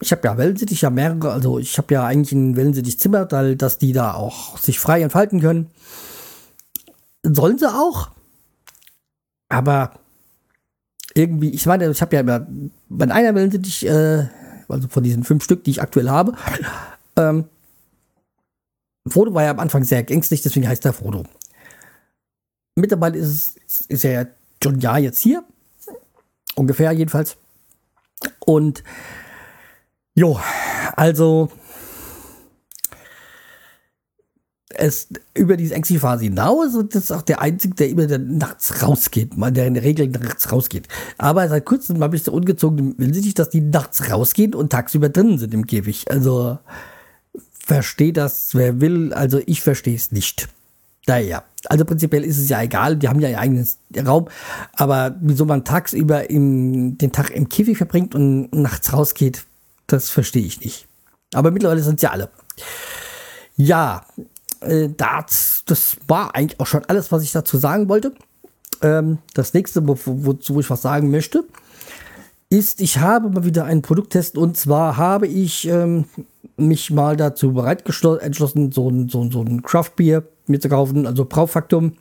ich 0.00 0.12
habe 0.12 0.28
ja 0.28 0.36
Wellensittiche, 0.36 0.86
ja 0.86 0.90
mehrere, 0.90 1.32
also 1.32 1.58
ich 1.58 1.78
habe 1.78 1.94
ja 1.94 2.04
eigentlich 2.04 2.32
ein 2.32 2.56
Wellensittich-Zimmer, 2.56 3.24
dass 3.24 3.78
die 3.78 3.92
da 3.92 4.14
auch 4.14 4.58
sich 4.58 4.78
frei 4.78 5.02
entfalten 5.02 5.40
können. 5.40 5.70
Sollen 7.22 7.58
sie 7.58 7.72
auch, 7.72 8.10
aber 9.48 9.92
irgendwie, 11.14 11.50
ich 11.50 11.66
meine, 11.66 11.90
ich 11.90 12.02
habe 12.02 12.16
ja 12.16 12.20
immer, 12.20 12.46
bei 12.88 13.10
einer 13.10 13.34
Wellensittich, 13.34 13.86
äh, 13.86 14.26
also 14.68 14.88
von 14.88 15.02
diesen 15.02 15.24
fünf 15.24 15.44
Stück, 15.44 15.64
die 15.64 15.70
ich 15.70 15.82
aktuell 15.82 16.10
habe, 16.10 16.34
ähm, 17.16 17.44
Frodo 19.06 19.34
war 19.34 19.44
ja 19.44 19.50
am 19.50 19.60
Anfang 19.60 19.84
sehr 19.84 20.08
ängstlich, 20.10 20.42
deswegen 20.42 20.68
heißt 20.68 20.84
er 20.84 20.92
Frodo. 20.92 21.24
Mittlerweile 22.74 23.18
ist, 23.18 23.58
ist 23.88 24.04
er 24.04 24.28
schon 24.62 24.74
ein 24.74 24.80
Jahr 24.80 24.98
jetzt 24.98 25.20
hier. 25.20 25.44
Ungefähr 26.54 26.92
jedenfalls. 26.92 27.36
Und 28.40 28.82
jo, 30.14 30.40
also 30.96 31.50
es 34.74 35.08
über 35.34 35.56
diese 35.56 35.74
ängstliche 35.74 36.00
Phase 36.00 36.24
hinaus 36.24 36.74
und 36.74 36.94
das 36.94 37.04
ist 37.04 37.12
auch 37.12 37.22
der 37.22 37.40
Einzige, 37.40 37.74
der 37.74 37.88
immer 37.88 38.06
nachts 38.18 38.82
rausgeht, 38.82 39.32
der 39.36 39.66
in 39.66 39.74
der 39.74 39.82
Regel 39.82 40.08
nachts 40.08 40.50
rausgeht. 40.50 40.88
Aber 41.18 41.48
seit 41.48 41.64
kurzem 41.64 42.02
habe 42.02 42.16
ich 42.16 42.22
so 42.22 42.32
ungezogen, 42.32 42.98
will 42.98 43.12
sie 43.12 43.20
nicht, 43.20 43.38
dass 43.38 43.50
die 43.50 43.60
nachts 43.60 44.10
rausgehen 44.10 44.54
und 44.54 44.70
tagsüber 44.70 45.08
drinnen 45.08 45.38
sind 45.38 45.54
im 45.54 45.66
Käfig. 45.66 46.10
Also 46.10 46.58
versteht 47.52 48.16
das, 48.16 48.54
wer 48.54 48.80
will, 48.80 49.12
also 49.12 49.40
ich 49.46 49.62
verstehe 49.62 49.94
es 49.94 50.12
nicht. 50.12 50.48
Naja, 51.06 51.44
also 51.66 51.84
prinzipiell 51.84 52.24
ist 52.24 52.38
es 52.38 52.48
ja 52.48 52.62
egal, 52.62 52.96
die 52.96 53.08
haben 53.08 53.20
ja 53.20 53.28
ihr 53.28 53.38
eigenes 53.38 53.78
Raum, 54.04 54.28
aber 54.74 55.16
wieso 55.20 55.44
man 55.44 55.64
tagsüber 55.64 56.28
im, 56.30 56.98
den 56.98 57.12
Tag 57.12 57.30
im 57.30 57.48
Käfig 57.48 57.78
verbringt 57.78 58.14
und 58.14 58.52
nachts 58.52 58.92
rausgeht, 58.92 59.44
das 59.86 60.10
verstehe 60.10 60.44
ich 60.44 60.60
nicht. 60.60 60.86
Aber 61.34 61.50
mittlerweile 61.50 61.82
sind 61.82 62.02
ja 62.02 62.10
alle. 62.10 62.30
Ja, 63.56 64.04
äh, 64.60 64.88
das, 64.96 65.62
das 65.66 65.96
war 66.08 66.34
eigentlich 66.34 66.60
auch 66.60 66.66
schon 66.66 66.84
alles, 66.86 67.12
was 67.12 67.22
ich 67.22 67.32
dazu 67.32 67.56
sagen 67.56 67.88
wollte. 67.88 68.12
Ähm, 68.80 69.18
das 69.34 69.54
nächste, 69.54 69.86
wo, 69.86 69.96
wozu 70.04 70.60
ich 70.60 70.70
was 70.70 70.82
sagen 70.82 71.10
möchte, 71.10 71.44
ist, 72.50 72.80
ich 72.80 72.98
habe 72.98 73.30
mal 73.30 73.44
wieder 73.44 73.64
einen 73.64 73.82
Produkttest 73.82 74.36
und 74.36 74.56
zwar 74.56 74.96
habe 74.96 75.26
ich 75.26 75.66
ähm, 75.68 76.04
mich 76.56 76.90
mal 76.90 77.16
dazu 77.16 77.52
bereit 77.52 77.84
entschlossen, 78.20 78.72
so 78.72 78.90
ein, 78.90 79.08
so, 79.08 79.30
so 79.30 79.42
ein 79.42 79.62
Craft 79.62 79.92
Beer 79.96 80.22
mir 80.46 80.60
zu 80.60 80.68
kaufen, 80.68 81.06
also 81.06 81.24
Braufaktum, 81.24 81.92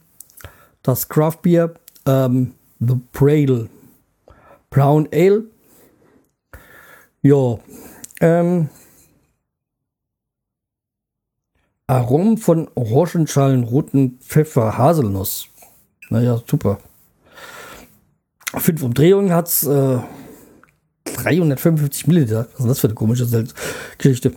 das 0.83 1.09
Craft 1.09 1.41
Beer, 1.41 1.73
ähm, 2.05 2.53
The 2.79 2.95
Pradle 3.11 3.69
Brown 4.69 5.07
Ale. 5.11 5.43
Ja, 7.21 7.59
ähm, 8.19 8.69
Aromen 11.85 12.37
von 12.37 12.69
Orangenschalen, 12.73 13.63
roten 13.63 14.17
Pfeffer, 14.21 14.77
Haselnuss. 14.77 15.47
Naja, 16.09 16.41
super. 16.49 16.79
Fünf 18.55 18.81
Umdrehungen 18.81 19.33
hat 19.33 19.49
es 19.49 19.63
äh, 19.63 19.99
355 21.03 22.07
Milliliter. 22.07 22.47
Was 22.53 22.61
ist 22.61 22.67
das 22.67 22.79
für 22.79 22.87
eine 22.87 22.95
komische 22.95 23.45
Geschichte? 23.97 24.33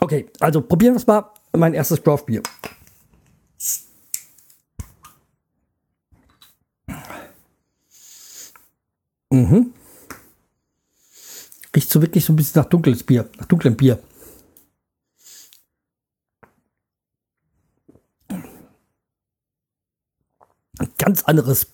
Okay, 0.00 0.26
also 0.40 0.60
probieren 0.60 0.94
wir 0.94 0.98
es 0.98 1.06
mal. 1.06 1.24
Mein 1.56 1.74
erstes 1.74 2.02
Craft 2.02 2.26
Bier. 2.26 2.42
Mhm. 9.30 9.72
Riecht 11.74 11.90
so 11.90 12.00
wirklich 12.00 12.24
so 12.24 12.32
ein 12.32 12.36
bisschen 12.36 12.62
nach 12.62 12.68
dunkles 12.68 13.02
Bier, 13.02 13.28
nach 13.38 13.46
dunklem 13.46 13.76
Bier. 13.76 14.02
ganz 20.98 21.24
anderes 21.24 21.66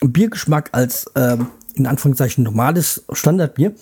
Biergeschmack 0.00 0.70
als 0.72 1.10
ähm, 1.14 1.48
in 1.74 1.86
Anführungszeichen 1.86 2.44
normales 2.44 3.04
Standardbier. 3.12 3.74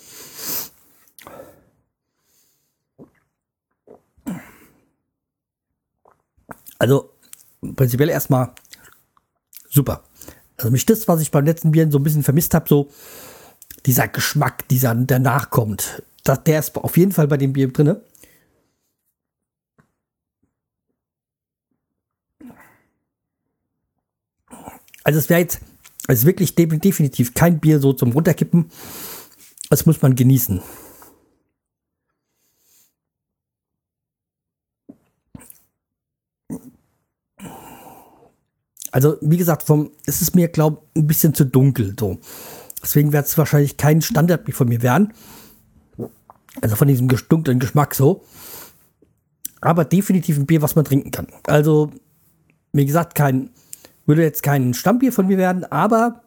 Also 6.78 7.10
prinzipiell 7.76 8.08
erstmal 8.08 8.54
super. 9.68 10.02
Also 10.60 10.70
mich 10.72 10.84
das, 10.84 11.08
was 11.08 11.22
ich 11.22 11.30
beim 11.30 11.46
letzten 11.46 11.70
Bier 11.70 11.90
so 11.90 11.98
ein 11.98 12.02
bisschen 12.02 12.22
vermisst 12.22 12.52
habe, 12.52 12.68
so 12.68 12.90
dieser 13.86 14.08
Geschmack, 14.08 14.68
dieser 14.68 14.94
der 14.94 15.18
nachkommt, 15.18 16.02
das, 16.22 16.44
der 16.44 16.58
ist 16.58 16.76
auf 16.76 16.98
jeden 16.98 17.12
Fall 17.12 17.28
bei 17.28 17.38
dem 17.38 17.54
Bier 17.54 17.68
drin. 17.68 17.96
Also 25.02 25.18
es 25.18 25.30
wäre 25.30 25.40
jetzt 25.40 25.60
also 26.08 26.26
wirklich 26.26 26.54
definitiv 26.54 27.32
kein 27.32 27.58
Bier 27.58 27.80
so 27.80 27.94
zum 27.94 28.12
Runterkippen. 28.12 28.70
Das 29.70 29.86
muss 29.86 30.02
man 30.02 30.14
genießen. 30.14 30.60
Also, 38.92 39.16
wie 39.20 39.36
gesagt, 39.36 39.62
vom, 39.62 39.90
es 40.06 40.20
ist 40.20 40.34
mir, 40.34 40.48
glaube 40.48 40.78
ich, 40.94 41.02
ein 41.02 41.06
bisschen 41.06 41.34
zu 41.34 41.44
dunkel. 41.44 41.94
So. 41.98 42.18
Deswegen 42.82 43.12
wird 43.12 43.26
es 43.26 43.38
wahrscheinlich 43.38 43.76
kein 43.76 44.02
Standardbier 44.02 44.54
von 44.54 44.68
mir 44.68 44.82
werden. 44.82 45.12
Also 46.60 46.76
von 46.76 46.88
diesem 46.88 47.08
dunklen 47.08 47.60
Geschmack 47.60 47.94
so. 47.94 48.24
Aber 49.60 49.84
definitiv 49.84 50.38
ein 50.38 50.46
Bier, 50.46 50.62
was 50.62 50.74
man 50.74 50.84
trinken 50.84 51.10
kann. 51.10 51.28
Also, 51.46 51.92
wie 52.72 52.86
gesagt, 52.86 53.14
kein 53.14 53.50
würde 54.10 54.22
jetzt 54.22 54.42
kein 54.42 54.74
Stammbier 54.74 55.12
von 55.12 55.28
mir 55.28 55.38
werden, 55.38 55.64
aber 55.64 56.22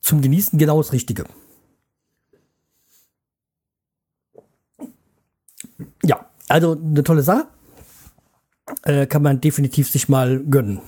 zum 0.00 0.22
Genießen 0.22 0.58
genau 0.58 0.80
das 0.80 0.92
Richtige. 0.92 1.24
Ja, 6.04 6.26
also 6.48 6.78
eine 6.80 7.02
tolle 7.02 7.22
Sache. 7.22 7.48
Äh, 8.84 9.06
kann 9.06 9.22
man 9.22 9.40
definitiv 9.40 9.90
sich 9.90 10.08
mal 10.08 10.38
gönnen. 10.44 10.80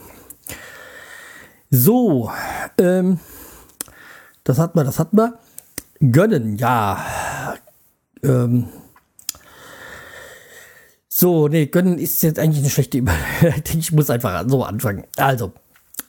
So, 1.70 2.30
ähm, 2.78 3.20
das 4.42 4.58
hat 4.58 4.74
man, 4.74 4.84
das 4.84 4.98
hat 4.98 5.12
man. 5.12 5.34
Gönnen, 6.00 6.56
ja. 6.56 7.04
Ähm, 8.22 8.68
so, 11.08 11.48
nee, 11.48 11.66
gönnen 11.66 11.98
ist 11.98 12.22
jetzt 12.22 12.38
eigentlich 12.38 12.60
eine 12.60 12.70
schlechte 12.70 12.98
Überleitung. 12.98 13.78
ich 13.78 13.92
muss 13.92 14.10
einfach 14.10 14.44
so 14.48 14.64
anfangen. 14.64 15.04
Also, 15.16 15.52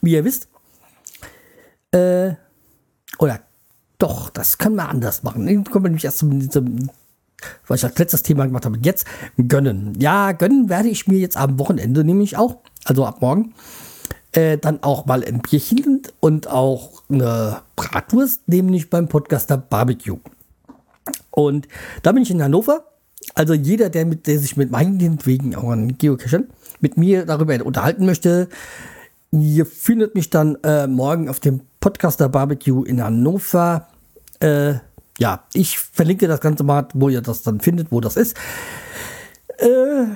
wie 0.02 0.13
ihr 0.13 0.26
wisst. 0.26 0.47
Äh, 1.91 2.34
oder 3.19 3.41
doch, 3.97 4.30
das 4.30 4.58
können 4.58 4.76
wir 4.76 4.89
anders 4.89 5.21
machen. 5.24 5.45
Dann 5.45 5.63
kommen 5.65 5.86
wir 5.86 5.89
nämlich 5.89 6.06
erst 6.06 6.19
zum, 6.19 6.50
zum 6.50 6.89
was 7.67 7.80
ich 7.80 7.86
als 7.86 7.97
letztes 8.00 8.24
Thema 8.24 8.45
gemacht 8.45 8.65
habe. 8.65 8.80
Jetzt 8.82 9.06
gönnen. 9.47 9.93
Ja, 10.00 10.32
gönnen 10.32 10.69
werde 10.69 10.89
ich 10.89 11.08
mir 11.08 11.19
jetzt 11.19 11.38
am 11.38 11.60
Wochenende 11.60 12.04
nämlich 12.04 12.38
auch, 12.38 12.58
also 12.86 13.06
ab 13.06 13.21
morgen, 13.21 13.54
äh, 14.34 14.58
dann 14.58 14.84
auch 14.84 15.06
mal 15.06 15.24
ein 15.24 15.41
Bierchen 15.41 16.04
und 16.20 16.48
auch 16.48 17.04
eine 17.10 17.62
Bratwurst, 17.76 18.48
nämlich 18.48 18.89
beim 18.89 19.08
Podcaster 19.08 19.58
Barbecue. 19.58 20.20
Und 21.32 21.67
da 22.04 22.12
bin 22.12 22.24
ich 22.24 22.32
in 22.32 22.41
Hannover. 22.41 22.86
Also 23.36 23.54
jeder, 23.54 23.89
der, 23.89 24.06
mit, 24.06 24.28
der 24.28 24.39
sich 24.39 24.58
mit 24.58 24.72
meinen 24.72 25.26
wegen 25.26 25.56
auch 25.56 25.70
an 25.70 25.98
Geocaching 25.98 26.48
mit 26.80 26.98
mir 26.98 27.26
darüber 27.26 27.63
unterhalten 27.63 28.06
möchte, 28.06 28.50
Ihr 29.32 29.65
findet 29.65 30.13
mich 30.13 30.30
dann 30.30 30.58
äh, 30.63 30.88
morgen 30.88 31.30
auf 31.30 31.39
dem 31.39 31.62
Podcaster 31.80 32.28
Barbecue 32.28 32.84
in 32.84 33.02
Hannover. 33.02 33.88
Äh, 34.41 34.74
ja, 35.20 35.46
ich 35.54 35.80
verlinke 35.80 36.28
das 36.28 36.41
Ganze 36.41 36.65
mal, 36.65 36.89
wo 36.94 37.08
ihr 37.08 37.22
das 37.22 37.41
dann 37.41 37.62
findet, 37.62 37.94
wo 37.94 38.02
das 38.02 38.17
ist. 38.17 38.36
Äh, 39.58 40.08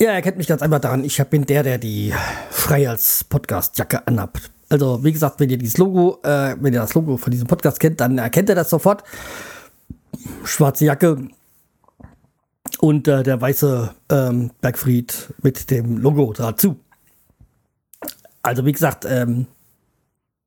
ja, 0.00 0.10
er 0.10 0.22
kennt 0.22 0.36
mich 0.36 0.46
ganz 0.46 0.62
einfach 0.62 0.80
daran. 0.80 1.04
Ich 1.04 1.22
bin 1.24 1.46
der, 1.46 1.62
der 1.62 1.78
die 1.78 2.12
frei 2.50 2.88
als 2.88 3.24
Podcast-Jacke 3.24 4.06
anhabt. 4.06 4.50
Also, 4.68 5.02
wie 5.04 5.12
gesagt, 5.12 5.40
wenn 5.40 5.48
ihr 5.48 5.58
dieses 5.58 5.78
Logo, 5.78 6.18
äh, 6.22 6.56
wenn 6.60 6.74
ihr 6.74 6.80
das 6.80 6.94
Logo 6.94 7.16
von 7.16 7.30
diesem 7.30 7.46
Podcast 7.46 7.80
kennt, 7.80 8.00
dann 8.00 8.18
erkennt 8.18 8.48
ihr 8.48 8.54
das 8.54 8.68
sofort. 8.68 9.04
Schwarze 10.44 10.84
Jacke 10.84 11.28
und 12.80 13.08
äh, 13.08 13.22
der 13.22 13.40
weiße 13.40 13.94
ähm, 14.10 14.50
Bergfried 14.60 15.32
mit 15.42 15.70
dem 15.70 15.98
Logo 15.98 16.32
dazu. 16.32 16.76
Also, 18.42 18.66
wie 18.66 18.72
gesagt, 18.72 19.06
ähm, 19.08 19.46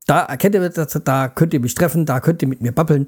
da 0.06 0.24
erkennt 0.24 0.54
ihr 0.54 0.68
das, 0.68 1.00
da 1.02 1.28
könnt 1.28 1.54
ihr 1.54 1.60
mich 1.60 1.74
treffen, 1.74 2.06
da 2.06 2.20
könnt 2.20 2.42
ihr 2.42 2.48
mit 2.48 2.60
mir 2.60 2.72
babbeln. 2.72 3.06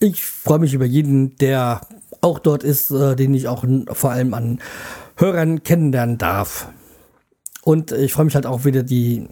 Ich 0.00 0.22
freue 0.24 0.58
mich 0.58 0.74
über 0.74 0.84
jeden, 0.84 1.36
der 1.36 1.80
auch 2.20 2.40
dort 2.40 2.62
ist, 2.64 2.90
äh, 2.90 3.16
den 3.16 3.32
ich 3.34 3.48
auch 3.48 3.64
vor 3.92 4.10
allem 4.10 4.34
an 4.34 4.60
Hörern 5.16 5.62
kennenlernen 5.62 6.18
darf. 6.18 6.68
Und 7.62 7.92
ich 7.92 8.12
freue 8.12 8.24
mich 8.24 8.34
halt 8.34 8.46
auch 8.46 8.64
wieder 8.64 8.82
die 8.82 9.28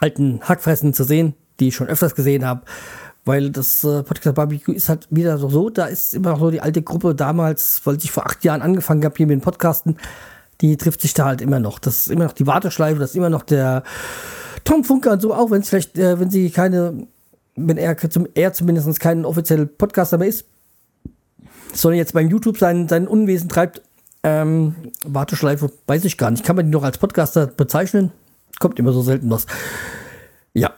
alten 0.00 0.40
Hackfressen 0.42 0.94
zu 0.94 1.04
sehen, 1.04 1.34
die 1.60 1.68
ich 1.68 1.76
schon 1.76 1.86
öfters 1.86 2.14
gesehen 2.14 2.44
habe. 2.44 2.62
Weil 3.24 3.50
das 3.50 3.84
äh, 3.84 4.02
Podcast 4.02 4.34
Barbecue 4.34 4.74
ist 4.74 4.88
halt 4.88 5.06
wieder 5.10 5.36
so, 5.36 5.68
da 5.68 5.86
ist 5.86 6.14
immer 6.14 6.30
noch 6.30 6.40
so 6.40 6.50
die 6.50 6.62
alte 6.62 6.82
Gruppe 6.82 7.14
damals, 7.14 7.82
weil 7.84 7.98
ich 7.98 8.10
vor 8.10 8.26
acht 8.26 8.42
Jahren 8.44 8.62
angefangen 8.62 9.04
habe 9.04 9.14
hier 9.16 9.26
mit 9.26 9.34
dem 9.34 9.42
Podcasten, 9.42 9.98
die 10.62 10.76
trifft 10.76 11.02
sich 11.02 11.12
da 11.14 11.26
halt 11.26 11.42
immer 11.42 11.60
noch. 11.60 11.78
Das 11.78 11.98
ist 11.98 12.08
immer 12.08 12.24
noch 12.24 12.32
die 12.32 12.46
Warteschleife, 12.46 12.98
das 12.98 13.10
ist 13.10 13.16
immer 13.16 13.30
noch 13.30 13.42
der 13.42 13.82
Tom 14.64 14.84
Funker 14.84 15.12
und 15.12 15.22
so, 15.22 15.34
auch 15.34 15.50
wenn 15.50 15.60
es 15.60 15.68
vielleicht, 15.68 15.98
äh, 15.98 16.18
wenn 16.18 16.30
sie 16.30 16.50
keine, 16.50 17.06
wenn 17.56 17.76
er, 17.76 17.96
zum, 17.98 18.26
er 18.34 18.52
zumindest 18.54 19.00
kein 19.00 19.24
offizieller 19.26 19.66
Podcaster 19.66 20.16
mehr 20.16 20.28
ist, 20.28 20.46
sondern 21.74 21.98
jetzt 21.98 22.14
beim 22.14 22.28
YouTube 22.28 22.58
sein, 22.58 22.88
sein 22.88 23.06
Unwesen 23.06 23.48
treibt, 23.48 23.82
ähm, 24.22 24.74
Warteschleife 25.04 25.72
weiß 25.86 26.04
ich 26.04 26.18
gar 26.18 26.30
nicht. 26.30 26.44
Kann 26.44 26.56
man 26.56 26.66
die 26.66 26.70
noch 26.70 26.82
als 26.82 26.98
Podcaster 26.98 27.46
bezeichnen? 27.46 28.12
Kommt 28.58 28.78
immer 28.78 28.92
so 28.92 29.02
selten 29.02 29.30
was. 29.30 29.46
Ja. 30.52 30.74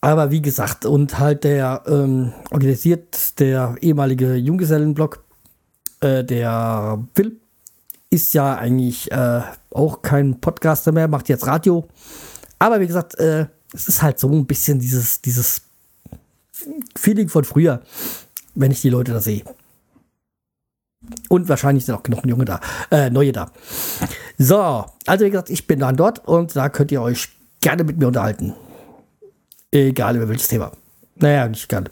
Aber 0.00 0.30
wie 0.30 0.42
gesagt, 0.42 0.84
und 0.84 1.18
halt 1.18 1.44
der 1.44 1.82
ähm, 1.86 2.32
organisiert 2.50 3.38
der 3.38 3.76
ehemalige 3.80 4.34
Junggesellenblock, 4.34 5.22
äh, 6.00 6.24
der 6.24 6.98
Phil, 7.14 7.36
ist 8.10 8.34
ja 8.34 8.56
eigentlich 8.56 9.10
äh, 9.12 9.42
auch 9.70 10.02
kein 10.02 10.40
Podcaster 10.40 10.92
mehr, 10.92 11.08
macht 11.08 11.28
jetzt 11.28 11.46
Radio. 11.46 11.86
Aber 12.58 12.80
wie 12.80 12.86
gesagt, 12.86 13.14
äh, 13.18 13.46
es 13.72 13.88
ist 13.88 14.02
halt 14.02 14.18
so 14.18 14.28
ein 14.28 14.46
bisschen 14.46 14.78
dieses, 14.78 15.22
dieses 15.22 15.62
Feeling 16.96 17.28
von 17.28 17.44
früher, 17.44 17.82
wenn 18.54 18.70
ich 18.70 18.80
die 18.80 18.90
Leute 18.90 19.12
da 19.12 19.20
sehe. 19.20 19.44
Und 21.28 21.48
wahrscheinlich 21.48 21.84
sind 21.84 21.94
auch 21.94 22.06
noch 22.08 22.24
Junge 22.24 22.44
da, 22.44 22.60
äh, 22.90 23.10
neue 23.10 23.32
da. 23.32 23.50
So, 24.38 24.84
also 25.06 25.24
wie 25.24 25.30
gesagt, 25.30 25.50
ich 25.50 25.66
bin 25.66 25.80
dann 25.80 25.96
dort 25.96 26.26
und 26.26 26.54
da 26.56 26.68
könnt 26.68 26.92
ihr 26.92 27.02
euch 27.02 27.28
gerne 27.60 27.84
mit 27.84 27.98
mir 27.98 28.06
unterhalten. 28.08 28.54
Egal 29.70 30.16
über 30.16 30.28
welches 30.28 30.48
Thema. 30.48 30.72
Naja, 31.16 31.48
nicht 31.48 31.68
gerne. 31.68 31.88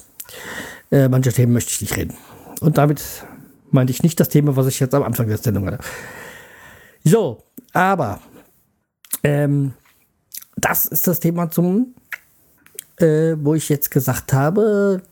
Äh, 0.90 1.08
manche 1.08 1.32
Themen 1.32 1.52
möchte 1.52 1.72
ich 1.72 1.80
nicht 1.80 1.96
reden. 1.96 2.14
Und 2.60 2.78
damit 2.78 3.02
meinte 3.70 3.92
ich 3.92 4.02
nicht 4.02 4.18
das 4.20 4.28
Thema, 4.28 4.56
was 4.56 4.66
ich 4.66 4.80
jetzt 4.80 4.94
am 4.94 5.02
Anfang 5.02 5.28
der 5.28 5.38
Sendung 5.38 5.66
hatte. 5.66 5.78
So, 7.04 7.44
aber 7.72 8.20
ähm, 9.22 9.72
das 10.56 10.86
ist 10.86 11.06
das 11.06 11.20
Thema 11.20 11.50
zum, 11.50 11.94
äh, 12.96 13.34
wo 13.38 13.54
ich 13.54 13.68
jetzt 13.68 13.90
gesagt 13.90 14.32
habe, 14.32 15.02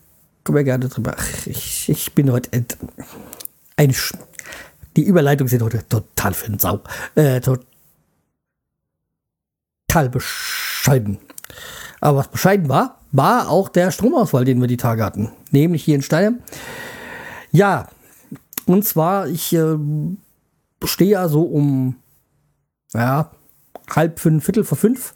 können 0.43 0.57
wir 0.57 0.63
gerne 0.63 0.89
drüber. 0.89 1.15
Ach, 1.17 1.47
ich, 1.47 1.89
ich 1.89 2.13
bin 2.13 2.31
heute 2.31 2.51
ein 3.79 3.93
Sch 3.93 4.13
die 4.97 5.03
Überleitungen 5.03 5.47
sind 5.47 5.61
heute 5.61 5.87
total 5.87 6.33
für 6.33 6.47
den 6.47 6.59
Sau. 6.59 6.81
Äh, 7.15 7.39
total 7.39 7.63
bescheiden. 10.09 11.19
Aber 12.01 12.17
was 12.17 12.27
bescheiden 12.27 12.67
war, 12.67 12.99
war 13.11 13.49
auch 13.49 13.69
der 13.69 13.91
Stromausfall, 13.91 14.43
den 14.43 14.59
wir 14.59 14.67
die 14.67 14.77
Tage 14.77 15.05
hatten. 15.05 15.31
Nämlich 15.51 15.83
hier 15.83 15.95
in 15.95 16.01
Stein. 16.01 16.43
Ja, 17.51 17.87
und 18.65 18.83
zwar, 18.83 19.27
ich 19.27 19.53
äh, 19.53 19.77
stehe 20.83 21.11
ja 21.11 21.29
so 21.29 21.43
um 21.43 21.95
ja, 22.93 23.31
halb 23.89 24.19
fünf, 24.19 24.43
viertel 24.43 24.65
vor 24.65 24.77
fünf 24.77 25.13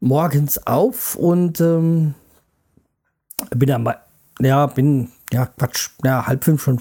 morgens 0.00 0.66
auf 0.66 1.14
und 1.14 1.60
ähm, 1.60 2.14
bin 3.50 3.82
mal, 3.82 4.00
ja, 4.40 4.66
bin 4.66 5.12
ja, 5.32 5.46
Quatsch, 5.46 5.90
ja, 6.04 6.26
halb 6.26 6.44
fünf 6.44 6.62
schon, 6.62 6.80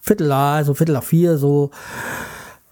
Viertel, 0.00 0.32
also 0.32 0.74
Viertel 0.74 0.94
nach 0.94 1.02
vier, 1.02 1.38
so 1.38 1.70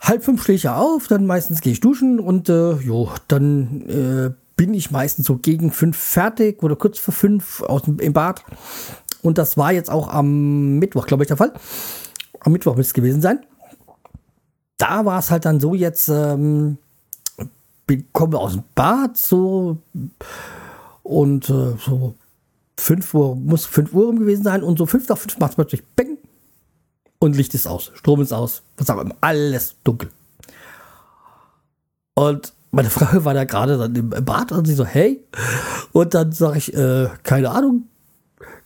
halb 0.01 0.25
fünf 0.25 0.43
stehe 0.43 0.57
ich 0.57 0.65
ja 0.65 0.77
auf, 0.77 1.07
dann 1.07 1.27
meistens 1.27 1.61
gehe 1.61 1.73
ich 1.73 1.81
duschen 1.81 2.21
und 2.21 2.49
äh, 2.49 2.73
jo, 2.75 3.11
dann 3.29 3.83
äh, 3.89 4.35
bin 4.57 4.75
ich 4.75 4.91
meistens 4.91 5.27
so 5.27 5.37
gegen 5.37 5.71
fünf 5.71 5.97
fertig 5.97 6.63
oder 6.63 6.77
kurz 6.77 6.99
vor 6.99 7.15
fünf 7.15 7.63
aus 7.63 7.83
dem, 7.83 7.99
im 7.99 8.13
Bad. 8.13 8.45
Und 9.23 9.39
das 9.39 9.57
war 9.57 9.73
jetzt 9.73 9.91
auch 9.91 10.09
am 10.09 10.79
Mittwoch, 10.79 11.07
glaube 11.07 11.23
ich, 11.23 11.29
der 11.29 11.37
Fall. 11.37 11.53
Am 12.41 12.53
Mittwoch 12.53 12.77
müsste 12.77 12.91
es 12.91 12.95
gewesen 12.95 13.23
sein. 13.23 13.41
Da 14.77 15.05
war 15.05 15.21
es 15.21 15.31
halt 15.31 15.45
dann 15.45 15.61
so 15.61 15.75
jetzt, 15.75 16.09
ähm, 16.09 16.79
kommen 18.13 18.33
wir 18.33 18.41
aus 18.41 18.53
dem 18.53 18.65
Bad 18.75 19.17
so 19.17 19.79
und 21.03 21.49
äh, 21.49 21.77
so 21.79 22.15
5 22.83 23.15
Uhr, 23.15 23.37
muss 23.37 23.65
5 23.65 23.93
Uhr 23.95 24.15
gewesen 24.15 24.43
sein 24.43 24.63
und 24.63 24.77
so 24.77 24.87
5 24.87 25.09
nach 25.09 25.19
5 25.19 25.39
macht 25.39 25.51
es 25.51 25.55
plötzlich 25.57 25.85
Bang 25.95 26.19
und 27.21 27.37
Licht 27.37 27.55
ist 27.55 27.69
aus, 27.69 27.93
Strom 27.95 28.21
ist 28.21 28.33
aus, 28.33 28.63
was 28.77 28.91
auch 28.91 28.99
immer, 28.99 29.15
alles 29.21 29.77
dunkel. 29.85 30.11
Und 32.15 32.53
meine 32.73 32.91
Frau 32.91 33.25
war 33.25 33.35
da 33.35 33.45
gerade 33.45 33.79
dann 33.79 33.95
im 33.95 34.11
Bad 34.11 34.51
und 34.51 34.67
sie 34.67 34.75
so, 34.75 34.85
hey, 34.85 35.23
und 35.93 36.13
dann 36.13 36.33
sage 36.33 36.59
ich, 36.59 36.75
äh, 36.75 37.09
keine 37.23 37.51
Ahnung, 37.51 37.85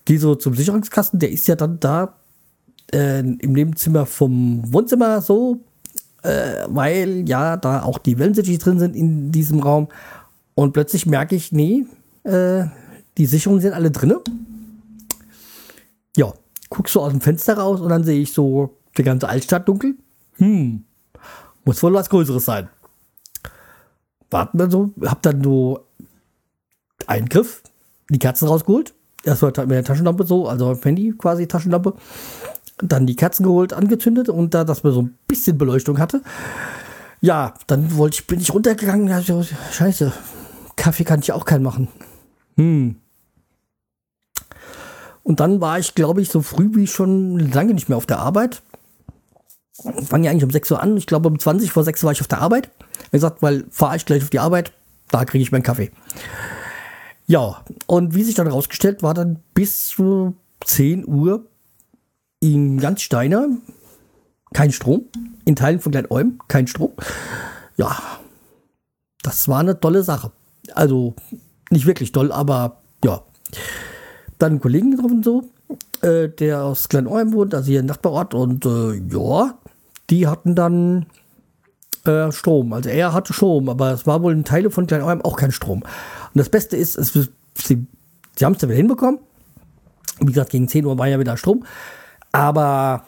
gehe 0.06 0.18
so 0.18 0.34
zum 0.34 0.54
Sicherungskasten, 0.54 1.18
der 1.18 1.30
ist 1.30 1.46
ja 1.46 1.54
dann 1.54 1.78
da 1.78 2.14
äh, 2.94 3.20
im 3.20 3.52
Nebenzimmer 3.52 4.06
vom 4.06 4.62
Wohnzimmer 4.72 5.20
so, 5.20 5.60
äh, 6.22 6.64
weil 6.68 7.28
ja 7.28 7.58
da 7.58 7.82
auch 7.82 7.98
die 7.98 8.18
Wellensittich 8.18 8.58
drin 8.58 8.78
sind 8.78 8.96
in 8.96 9.30
diesem 9.30 9.60
Raum. 9.60 9.88
Und 10.54 10.72
plötzlich 10.72 11.04
merke 11.04 11.36
ich, 11.36 11.52
nee, 11.52 11.84
äh, 12.22 12.64
die 13.18 13.26
Sicherungen 13.26 13.60
sind 13.60 13.72
alle 13.72 13.90
drin. 13.90 14.14
Ja, 16.16 16.32
guckst 16.70 16.94
so 16.94 17.02
aus 17.02 17.12
dem 17.12 17.20
Fenster 17.20 17.58
raus 17.58 17.80
und 17.80 17.88
dann 17.88 18.04
sehe 18.04 18.20
ich 18.20 18.32
so 18.32 18.76
die 18.96 19.02
ganze 19.02 19.28
Altstadt 19.28 19.68
dunkel. 19.68 19.96
Hm, 20.36 20.84
muss 21.64 21.82
wohl 21.82 21.94
was 21.94 22.10
Größeres 22.10 22.44
sein. 22.44 22.68
Warten 24.30 24.58
wir 24.58 24.70
so, 24.70 24.92
hab 25.02 25.22
dann 25.22 25.42
so 25.42 25.86
einen 27.06 27.28
Griff, 27.28 27.62
die 28.10 28.18
Kerzen 28.18 28.48
rausgeholt. 28.48 28.94
Erstmal 29.24 29.52
mit 29.58 29.70
der 29.70 29.84
Taschenlampe 29.84 30.24
so, 30.26 30.48
also 30.48 30.76
Handy 30.82 31.14
quasi 31.16 31.46
Taschenlampe. 31.46 31.94
Dann 32.78 33.06
die 33.06 33.16
Kerzen 33.16 33.44
geholt, 33.44 33.72
angezündet 33.72 34.28
und 34.28 34.52
da, 34.54 34.64
dass 34.64 34.84
man 34.84 34.92
so 34.92 35.02
ein 35.02 35.18
bisschen 35.26 35.58
Beleuchtung 35.58 35.98
hatte. 35.98 36.22
Ja, 37.20 37.54
dann 37.66 37.96
wollte 37.96 38.20
ich, 38.20 38.26
bin 38.26 38.40
ich 38.40 38.52
runtergegangen. 38.52 39.10
Also, 39.10 39.42
scheiße, 39.72 40.12
Kaffee 40.76 41.04
kann 41.04 41.20
ich 41.20 41.32
auch 41.32 41.44
keinen 41.44 41.62
machen. 41.62 41.88
Hm. 42.56 42.96
Und 45.26 45.40
dann 45.40 45.60
war 45.60 45.76
ich, 45.76 45.96
glaube 45.96 46.22
ich, 46.22 46.28
so 46.28 46.40
früh 46.40 46.70
wie 46.76 46.86
schon 46.86 47.40
lange 47.50 47.74
nicht 47.74 47.88
mehr 47.88 47.98
auf 47.98 48.06
der 48.06 48.20
Arbeit. 48.20 48.62
Fang 50.04 50.22
ja 50.22 50.30
eigentlich 50.30 50.44
um 50.44 50.52
6 50.52 50.70
Uhr 50.70 50.80
an. 50.80 50.96
Ich 50.96 51.08
glaube, 51.08 51.28
um 51.28 51.36
20 51.36 51.72
vor 51.72 51.82
6 51.82 52.04
war 52.04 52.12
ich 52.12 52.20
auf 52.20 52.28
der 52.28 52.40
Arbeit. 52.40 52.70
Wie 53.10 53.16
gesagt, 53.16 53.42
weil 53.42 53.64
fahre 53.72 53.96
ich 53.96 54.06
gleich 54.06 54.22
auf 54.22 54.30
die 54.30 54.38
Arbeit, 54.38 54.72
da 55.10 55.24
kriege 55.24 55.42
ich 55.42 55.50
meinen 55.50 55.64
Kaffee. 55.64 55.90
Ja, 57.26 57.64
und 57.86 58.14
wie 58.14 58.22
sich 58.22 58.36
dann 58.36 58.46
herausgestellt, 58.46 59.02
war 59.02 59.14
dann 59.14 59.40
bis 59.52 59.88
zu 59.88 60.36
10 60.64 61.08
Uhr 61.08 61.44
in 62.38 62.78
ganz 62.78 63.02
Steiner 63.02 63.48
kein 64.54 64.70
Strom. 64.70 65.06
In 65.44 65.56
Teilen 65.56 65.80
von 65.80 65.90
Kleinolm 65.90 66.38
kein 66.46 66.68
Strom. 66.68 66.92
Ja, 67.76 67.98
das 69.24 69.48
war 69.48 69.58
eine 69.58 69.80
tolle 69.80 70.04
Sache. 70.04 70.30
Also 70.72 71.16
nicht 71.70 71.86
wirklich 71.86 72.12
toll, 72.12 72.30
aber 72.30 72.80
ja 73.02 73.24
dann 74.38 74.52
einen 74.52 74.60
Kollegen 74.60 74.92
getroffen, 74.92 75.22
so, 75.22 75.44
äh, 76.02 76.28
der 76.28 76.64
aus 76.64 76.88
Kleinolm 76.88 77.32
wohnt, 77.32 77.54
also 77.54 77.70
hier 77.70 77.80
im 77.80 77.86
Nachbarort. 77.86 78.34
Und 78.34 78.64
äh, 78.66 78.94
ja, 79.10 79.58
die 80.10 80.26
hatten 80.26 80.54
dann 80.54 81.06
äh, 82.04 82.30
Strom. 82.32 82.72
Also 82.72 82.88
er 82.88 83.12
hatte 83.12 83.32
Strom, 83.32 83.68
aber 83.68 83.92
es 83.92 84.06
war 84.06 84.22
wohl 84.22 84.32
in 84.32 84.44
Teile 84.44 84.70
von 84.70 84.86
Kleinolm 84.86 85.22
auch 85.22 85.36
kein 85.36 85.52
Strom. 85.52 85.82
Und 85.82 85.88
das 86.34 86.48
Beste 86.48 86.76
ist, 86.76 86.96
es, 86.96 87.12
sie, 87.12 87.86
sie 88.36 88.44
haben 88.44 88.52
es 88.52 88.58
dann 88.58 88.70
wieder 88.70 88.76
hinbekommen. 88.76 89.20
Wie 90.20 90.26
gesagt, 90.26 90.50
gegen 90.50 90.68
10 90.68 90.84
Uhr 90.86 90.98
war 90.98 91.08
ja 91.08 91.18
wieder 91.18 91.36
Strom. 91.36 91.64
Aber 92.32 93.06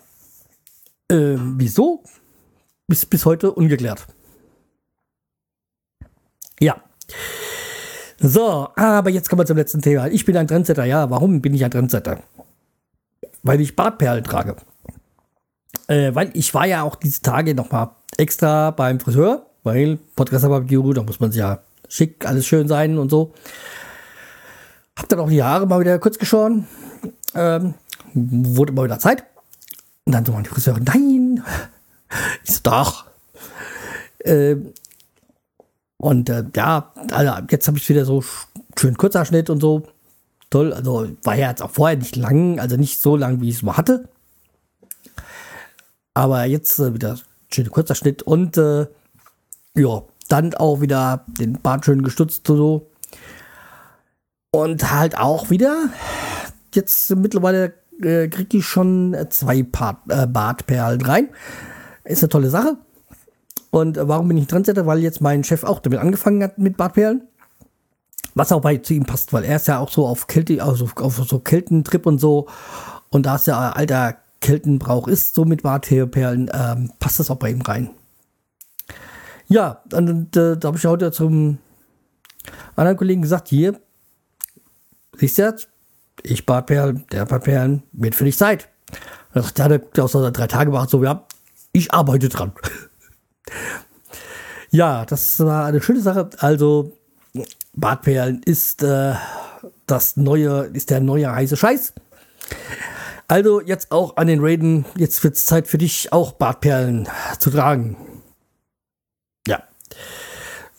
äh, 1.09 1.37
wieso? 1.37 2.03
Bis, 2.87 3.05
bis 3.07 3.25
heute 3.25 3.53
ungeklärt. 3.53 4.07
Ja. 6.61 6.83
So, 8.21 8.69
aber 8.75 9.11
jetzt 9.11 9.29
kommen 9.29 9.41
wir 9.41 9.47
zum 9.47 9.57
letzten 9.57 9.81
Thema. 9.81 10.09
Ich 10.09 10.25
bin 10.25 10.37
ein 10.37 10.49
Trendsetter. 10.49 10.85
Ja, 10.85 11.09
warum 11.09 11.41
bin 11.41 11.55
ich 11.55 11.65
ein 11.65 11.71
Trendsetter? 11.71 12.19
Weil 13.45 13.61
ich 13.61 13.77
Bartperlen 13.77 14.25
trage. 14.25 14.57
Äh, 15.87 16.15
weil 16.15 16.31
ich 16.35 16.53
war 16.53 16.67
ja 16.67 16.83
auch 16.83 16.97
diese 16.97 17.23
Tage 17.23 17.55
nochmal 17.55 17.91
extra 18.17 18.73
beim 18.73 18.99
Friseur, 18.99 19.47
weil 19.63 19.99
Podcast 20.17 20.47
Barbecue, 20.49 20.93
da 20.93 21.03
muss 21.05 21.21
man 21.21 21.31
sich 21.31 21.39
ja 21.39 21.61
schick, 21.89 22.27
alles 22.27 22.47
schön 22.47 22.67
sein 22.67 22.99
und 22.99 23.09
so. 23.09 23.33
Hab 24.97 25.09
dann 25.09 25.21
auch 25.21 25.29
die 25.29 25.43
Haare 25.43 25.67
mal 25.67 25.79
wieder 25.79 25.99
kurz 26.01 26.19
geschoren. 26.19 26.67
Ähm, 27.35 27.75
wurde 28.15 28.73
mal 28.73 28.85
wieder 28.85 28.99
Zeit. 28.99 29.25
Und 30.05 30.13
dann 30.13 30.25
so 30.25 30.33
meine 30.33 30.49
Friseurin, 30.49 30.85
nein. 30.85 31.45
Ich 32.43 32.55
so, 32.55 32.61
doch. 32.63 33.05
Ähm, 34.25 34.73
und 35.99 36.31
äh, 36.31 36.45
ja, 36.55 36.93
also 37.11 37.33
jetzt 37.51 37.67
habe 37.67 37.77
ich 37.77 37.89
wieder 37.89 38.05
so 38.05 38.23
schön 38.79 38.97
kurzer 38.97 39.25
Schnitt 39.25 39.51
und 39.51 39.61
so. 39.61 39.83
Toll, 40.51 40.73
also 40.73 41.09
war 41.25 41.35
ja 41.35 41.51
jetzt 41.51 41.63
auch 41.63 41.73
vorher 41.73 41.99
nicht 41.99 42.17
lang, 42.17 42.59
also 42.59 42.77
nicht 42.77 43.01
so 43.01 43.17
lang, 43.17 43.41
wie 43.41 43.51
ich 43.51 43.57
es 43.57 43.63
mal 43.63 43.77
hatte. 43.77 44.09
Aber 46.15 46.45
jetzt 46.45 46.79
äh, 46.79 46.95
wieder 46.95 47.19
schön 47.53 47.71
kurzer 47.71 47.95
Schnitt 47.95 48.23
und 48.23 48.57
äh, 48.57 48.87
ja, 49.75 50.03
dann 50.29 50.55
auch 50.55 50.81
wieder 50.81 51.25
den 51.27 51.61
Bart 51.61 51.85
schön 51.85 52.03
gestutzt 52.03 52.49
und 52.49 52.57
so. 52.57 52.91
Und 54.51 54.91
halt 54.91 55.19
auch 55.19 55.51
wieder, 55.51 55.91
jetzt 56.75 57.15
mittlerweile 57.17 57.75
äh, 58.01 58.29
kriege 58.29 58.59
ich 58.59 58.67
schon 58.67 59.17
zwei 59.31 59.63
Part, 59.65 59.99
äh, 60.09 60.27
Bartperlen 60.27 61.01
rein. 61.03 61.29
Ist 62.05 62.23
eine 62.23 62.31
tolle 62.31 62.51
Sache. 62.51 62.79
Und 63.71 63.99
warum 64.01 64.29
bin 64.29 64.39
ich 64.39 64.47
Trendsetter? 64.47 64.87
Weil 64.87 65.01
jetzt 65.01 65.21
mein 65.21 65.45
Chef 65.45 65.65
auch 65.65 65.81
damit 65.81 65.99
angefangen 65.99 66.43
hat 66.43 66.59
mit 66.59 66.77
Bartperlen. 66.77 67.23
Was 68.35 68.53
auch 68.53 68.61
bei 68.61 68.77
zu 68.77 68.95
ihm 68.95 69.05
passt, 69.05 69.33
weil 69.33 69.45
er 69.45 69.57
ist 69.57 69.67
ja 69.67 69.79
auch 69.79 69.91
so 69.91 70.07
auf 70.07 70.27
Kälte, 70.27 70.63
also 70.63 70.89
auf 70.97 71.17
so 71.17 71.39
Kältentrip 71.41 72.07
und 72.07 72.19
so. 72.19 72.47
Und 73.11 73.27
da 73.27 73.37
es 73.37 73.47
ja 73.47 73.71
alter 73.71 74.17
Kältenbrauch 74.41 75.09
ist, 75.09 75.35
so 75.35 75.45
mit 75.45 75.63
Bartperlen, 75.63 76.51
ähm, 76.53 76.93
passt 76.99 77.19
das 77.19 77.31
auch 77.31 77.37
bei 77.37 77.51
ihm 77.51 77.63
rein. 77.63 77.91
Ja, 79.49 79.83
und 79.93 80.37
äh, 80.37 80.57
da 80.57 80.69
habe 80.69 80.77
ich 80.77 80.85
heute 80.85 81.11
zum 81.11 81.59
anderen 82.77 82.97
Kollegen 82.97 83.23
gesagt, 83.23 83.49
hier, 83.49 83.81
siehst 85.17 85.39
du 85.39 85.43
jetzt, 85.43 85.69
ich 86.23 86.47
Bartperlen, 86.47 87.07
der 87.11 87.25
Bartperlen, 87.25 87.83
wird 87.93 88.15
für 88.15 88.25
dich 88.25 88.37
Zeit. 88.37 88.69
Und 89.35 89.43
sagt, 89.43 89.59
ja, 89.59 89.69
der 89.69 90.05
aus 90.05 90.13
drei 90.13 90.47
Tage 90.47 90.73
war 90.73 90.89
so, 90.89 91.03
ja, 91.03 91.27
ich 91.73 91.93
arbeite 91.93 92.29
dran. 92.29 92.53
ja, 94.71 95.05
das 95.05 95.41
war 95.41 95.67
eine 95.67 95.81
schöne 95.83 96.01
Sache. 96.01 96.31
Also, 96.39 96.93
Bartperlen 97.75 98.43
ist 98.43 98.83
äh, 98.83 99.15
das 99.87 100.17
neue, 100.17 100.71
ist 100.73 100.91
der 100.91 101.01
neue 101.01 101.33
heiße 101.33 101.57
Scheiß. 101.57 101.95
Also 103.29 103.61
jetzt 103.61 103.93
auch 103.93 104.17
an 104.17 104.27
den 104.27 104.41
Raiden, 104.41 104.87
jetzt 104.97 105.23
wird 105.23 105.37
es 105.37 105.45
Zeit 105.45 105.69
für 105.69 105.77
dich 105.77 106.13
auch 106.13 106.33
Bartperlen 106.33 107.07
zu 107.39 107.51
tragen. 107.51 107.97
Ja. 109.47 109.63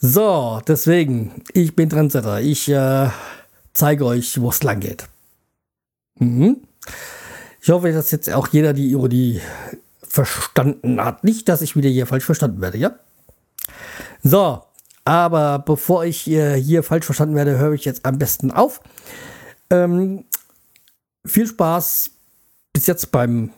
So, 0.00 0.60
deswegen, 0.66 1.44
ich 1.52 1.76
bin 1.76 1.88
Trendsetter. 1.88 2.40
Ich 2.40 2.68
äh, 2.68 3.08
zeige 3.72 4.04
euch, 4.04 4.40
wo 4.40 4.50
es 4.50 4.62
lang 4.64 4.80
geht. 4.80 5.06
Mhm. 6.18 6.56
Ich 7.60 7.70
hoffe, 7.70 7.92
dass 7.92 8.10
jetzt 8.10 8.32
auch 8.32 8.48
jeder 8.48 8.72
die 8.72 8.90
Ironie 8.90 9.40
verstanden 10.02 11.02
hat. 11.04 11.22
Nicht, 11.22 11.48
dass 11.48 11.62
ich 11.62 11.76
wieder 11.76 11.88
hier 11.88 12.06
falsch 12.06 12.24
verstanden 12.24 12.60
werde, 12.60 12.78
ja? 12.78 12.98
So, 14.22 14.62
aber 15.04 15.58
bevor 15.60 16.04
ich 16.04 16.28
äh, 16.30 16.60
hier 16.60 16.82
falsch 16.82 17.06
verstanden 17.06 17.34
werde, 17.34 17.58
höre 17.58 17.72
ich 17.72 17.84
jetzt 17.84 18.04
am 18.04 18.18
besten 18.18 18.50
auf. 18.50 18.80
Ähm, 19.70 20.24
viel 21.24 21.46
Spaß 21.46 22.10
bis 22.72 22.86
jetzt 22.86 23.10
beim. 23.10 23.50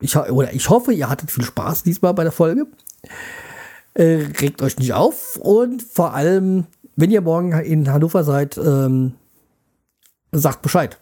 Ich, 0.00 0.16
oder 0.16 0.52
ich 0.52 0.68
hoffe, 0.70 0.92
ihr 0.92 1.08
hattet 1.08 1.30
viel 1.30 1.44
Spaß 1.44 1.82
diesmal 1.82 2.14
bei 2.14 2.24
der 2.24 2.32
Folge. 2.32 2.66
Äh, 3.94 4.26
regt 4.40 4.60
euch 4.60 4.78
nicht 4.78 4.92
auf 4.92 5.36
und 5.36 5.82
vor 5.82 6.14
allem, 6.14 6.66
wenn 6.96 7.10
ihr 7.10 7.20
morgen 7.20 7.52
in 7.52 7.92
Hannover 7.92 8.24
seid, 8.24 8.58
ähm, 8.58 9.14
sagt 10.32 10.62
Bescheid. 10.62 10.98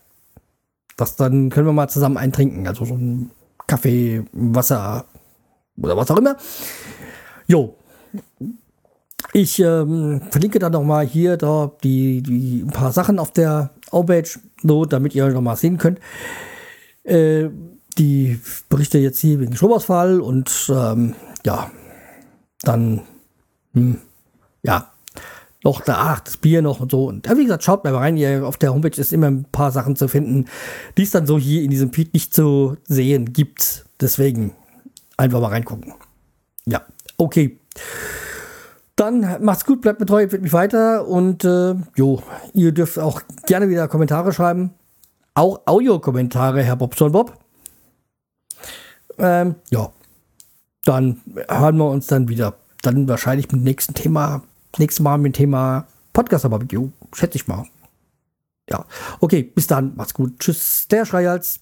Das 0.96 1.16
dann 1.16 1.50
können 1.50 1.66
wir 1.66 1.72
mal 1.72 1.88
zusammen 1.88 2.18
eintrinken. 2.18 2.68
Also 2.68 2.84
so 2.84 2.94
ein 2.94 3.30
Kaffee, 3.66 4.24
Wasser 4.32 5.06
oder 5.78 5.96
was 5.96 6.10
auch 6.10 6.18
immer. 6.18 6.36
Jo, 7.46 7.76
ich 9.32 9.60
ähm, 9.60 10.20
verlinke 10.30 10.58
dann 10.58 10.72
noch 10.72 10.84
mal 10.84 11.06
hier 11.06 11.36
da 11.36 11.72
die, 11.82 12.22
die 12.22 12.62
ein 12.62 12.70
paar 12.70 12.92
Sachen 12.92 13.18
auf 13.18 13.32
der 13.32 13.70
Homepage, 13.90 14.28
so, 14.62 14.84
damit 14.84 15.14
ihr 15.14 15.28
noch 15.28 15.40
mal 15.40 15.56
sehen 15.56 15.78
könnt. 15.78 16.00
Äh, 17.04 17.48
die 17.98 18.40
Berichte 18.68 18.98
jetzt 18.98 19.20
hier 19.20 19.40
wegen 19.40 19.56
Stromausfall 19.56 20.20
und 20.20 20.70
ähm, 20.74 21.14
ja, 21.44 21.70
dann 22.62 23.02
hm, 23.74 23.98
ja, 24.62 24.92
noch 25.64 25.80
da, 25.80 25.96
ach, 25.98 26.20
das 26.20 26.36
Bier 26.36 26.62
noch 26.62 26.80
und 26.80 26.90
so. 26.90 27.06
Und 27.06 27.28
wie 27.28 27.44
gesagt, 27.44 27.62
schaut 27.64 27.84
mal 27.84 27.94
rein, 27.94 28.16
ihr, 28.16 28.46
auf 28.46 28.56
der 28.56 28.72
Homepage 28.72 29.00
ist 29.00 29.12
immer 29.12 29.28
ein 29.28 29.44
paar 29.44 29.70
Sachen 29.70 29.96
zu 29.96 30.08
finden, 30.08 30.46
die 30.96 31.02
es 31.02 31.10
dann 31.10 31.26
so 31.26 31.38
hier 31.38 31.62
in 31.62 31.70
diesem 31.70 31.92
Feed 31.92 32.14
nicht 32.14 32.34
zu 32.34 32.76
sehen 32.84 33.32
gibt. 33.32 33.84
Deswegen 34.00 34.52
einfach 35.16 35.40
mal 35.40 35.48
reingucken. 35.48 35.94
Ja, 36.66 36.82
okay. 37.16 37.58
Dann 38.96 39.42
macht's 39.42 39.64
gut, 39.64 39.80
bleibt 39.80 40.00
mir 40.00 40.06
treu, 40.06 40.22
empfiehlt 40.22 40.42
mich 40.42 40.52
weiter 40.52 41.06
und 41.08 41.44
äh, 41.44 41.74
jo, 41.96 42.22
ihr 42.52 42.72
dürft 42.72 42.98
auch 42.98 43.22
gerne 43.46 43.68
wieder 43.68 43.88
Kommentare 43.88 44.32
schreiben. 44.32 44.74
Auch 45.34 45.62
Audiokommentare, 45.64 46.62
Herr 46.62 46.76
Bobson 46.76 47.12
Bob. 47.12 47.38
Ähm, 49.18 49.54
ja, 49.70 49.90
dann 50.84 51.20
hören 51.48 51.76
wir 51.78 51.88
uns 51.88 52.06
dann 52.06 52.28
wieder. 52.28 52.54
Dann 52.82 53.08
wahrscheinlich 53.08 53.46
mit 53.46 53.60
dem 53.60 53.64
nächsten 53.64 53.94
Thema, 53.94 54.42
nächstes 54.76 55.02
Mal 55.02 55.16
mit 55.16 55.32
dem 55.32 55.38
Thema 55.38 55.86
Podcast 56.12 56.48
Barbecue, 56.48 56.90
schätze 57.14 57.36
ich 57.36 57.48
mal. 57.48 57.64
Ja, 58.68 58.84
okay, 59.20 59.42
bis 59.42 59.66
dann, 59.66 59.96
macht's 59.96 60.14
gut. 60.14 60.38
Tschüss, 60.38 60.86
der 60.88 61.06
Schreihals. 61.06 61.61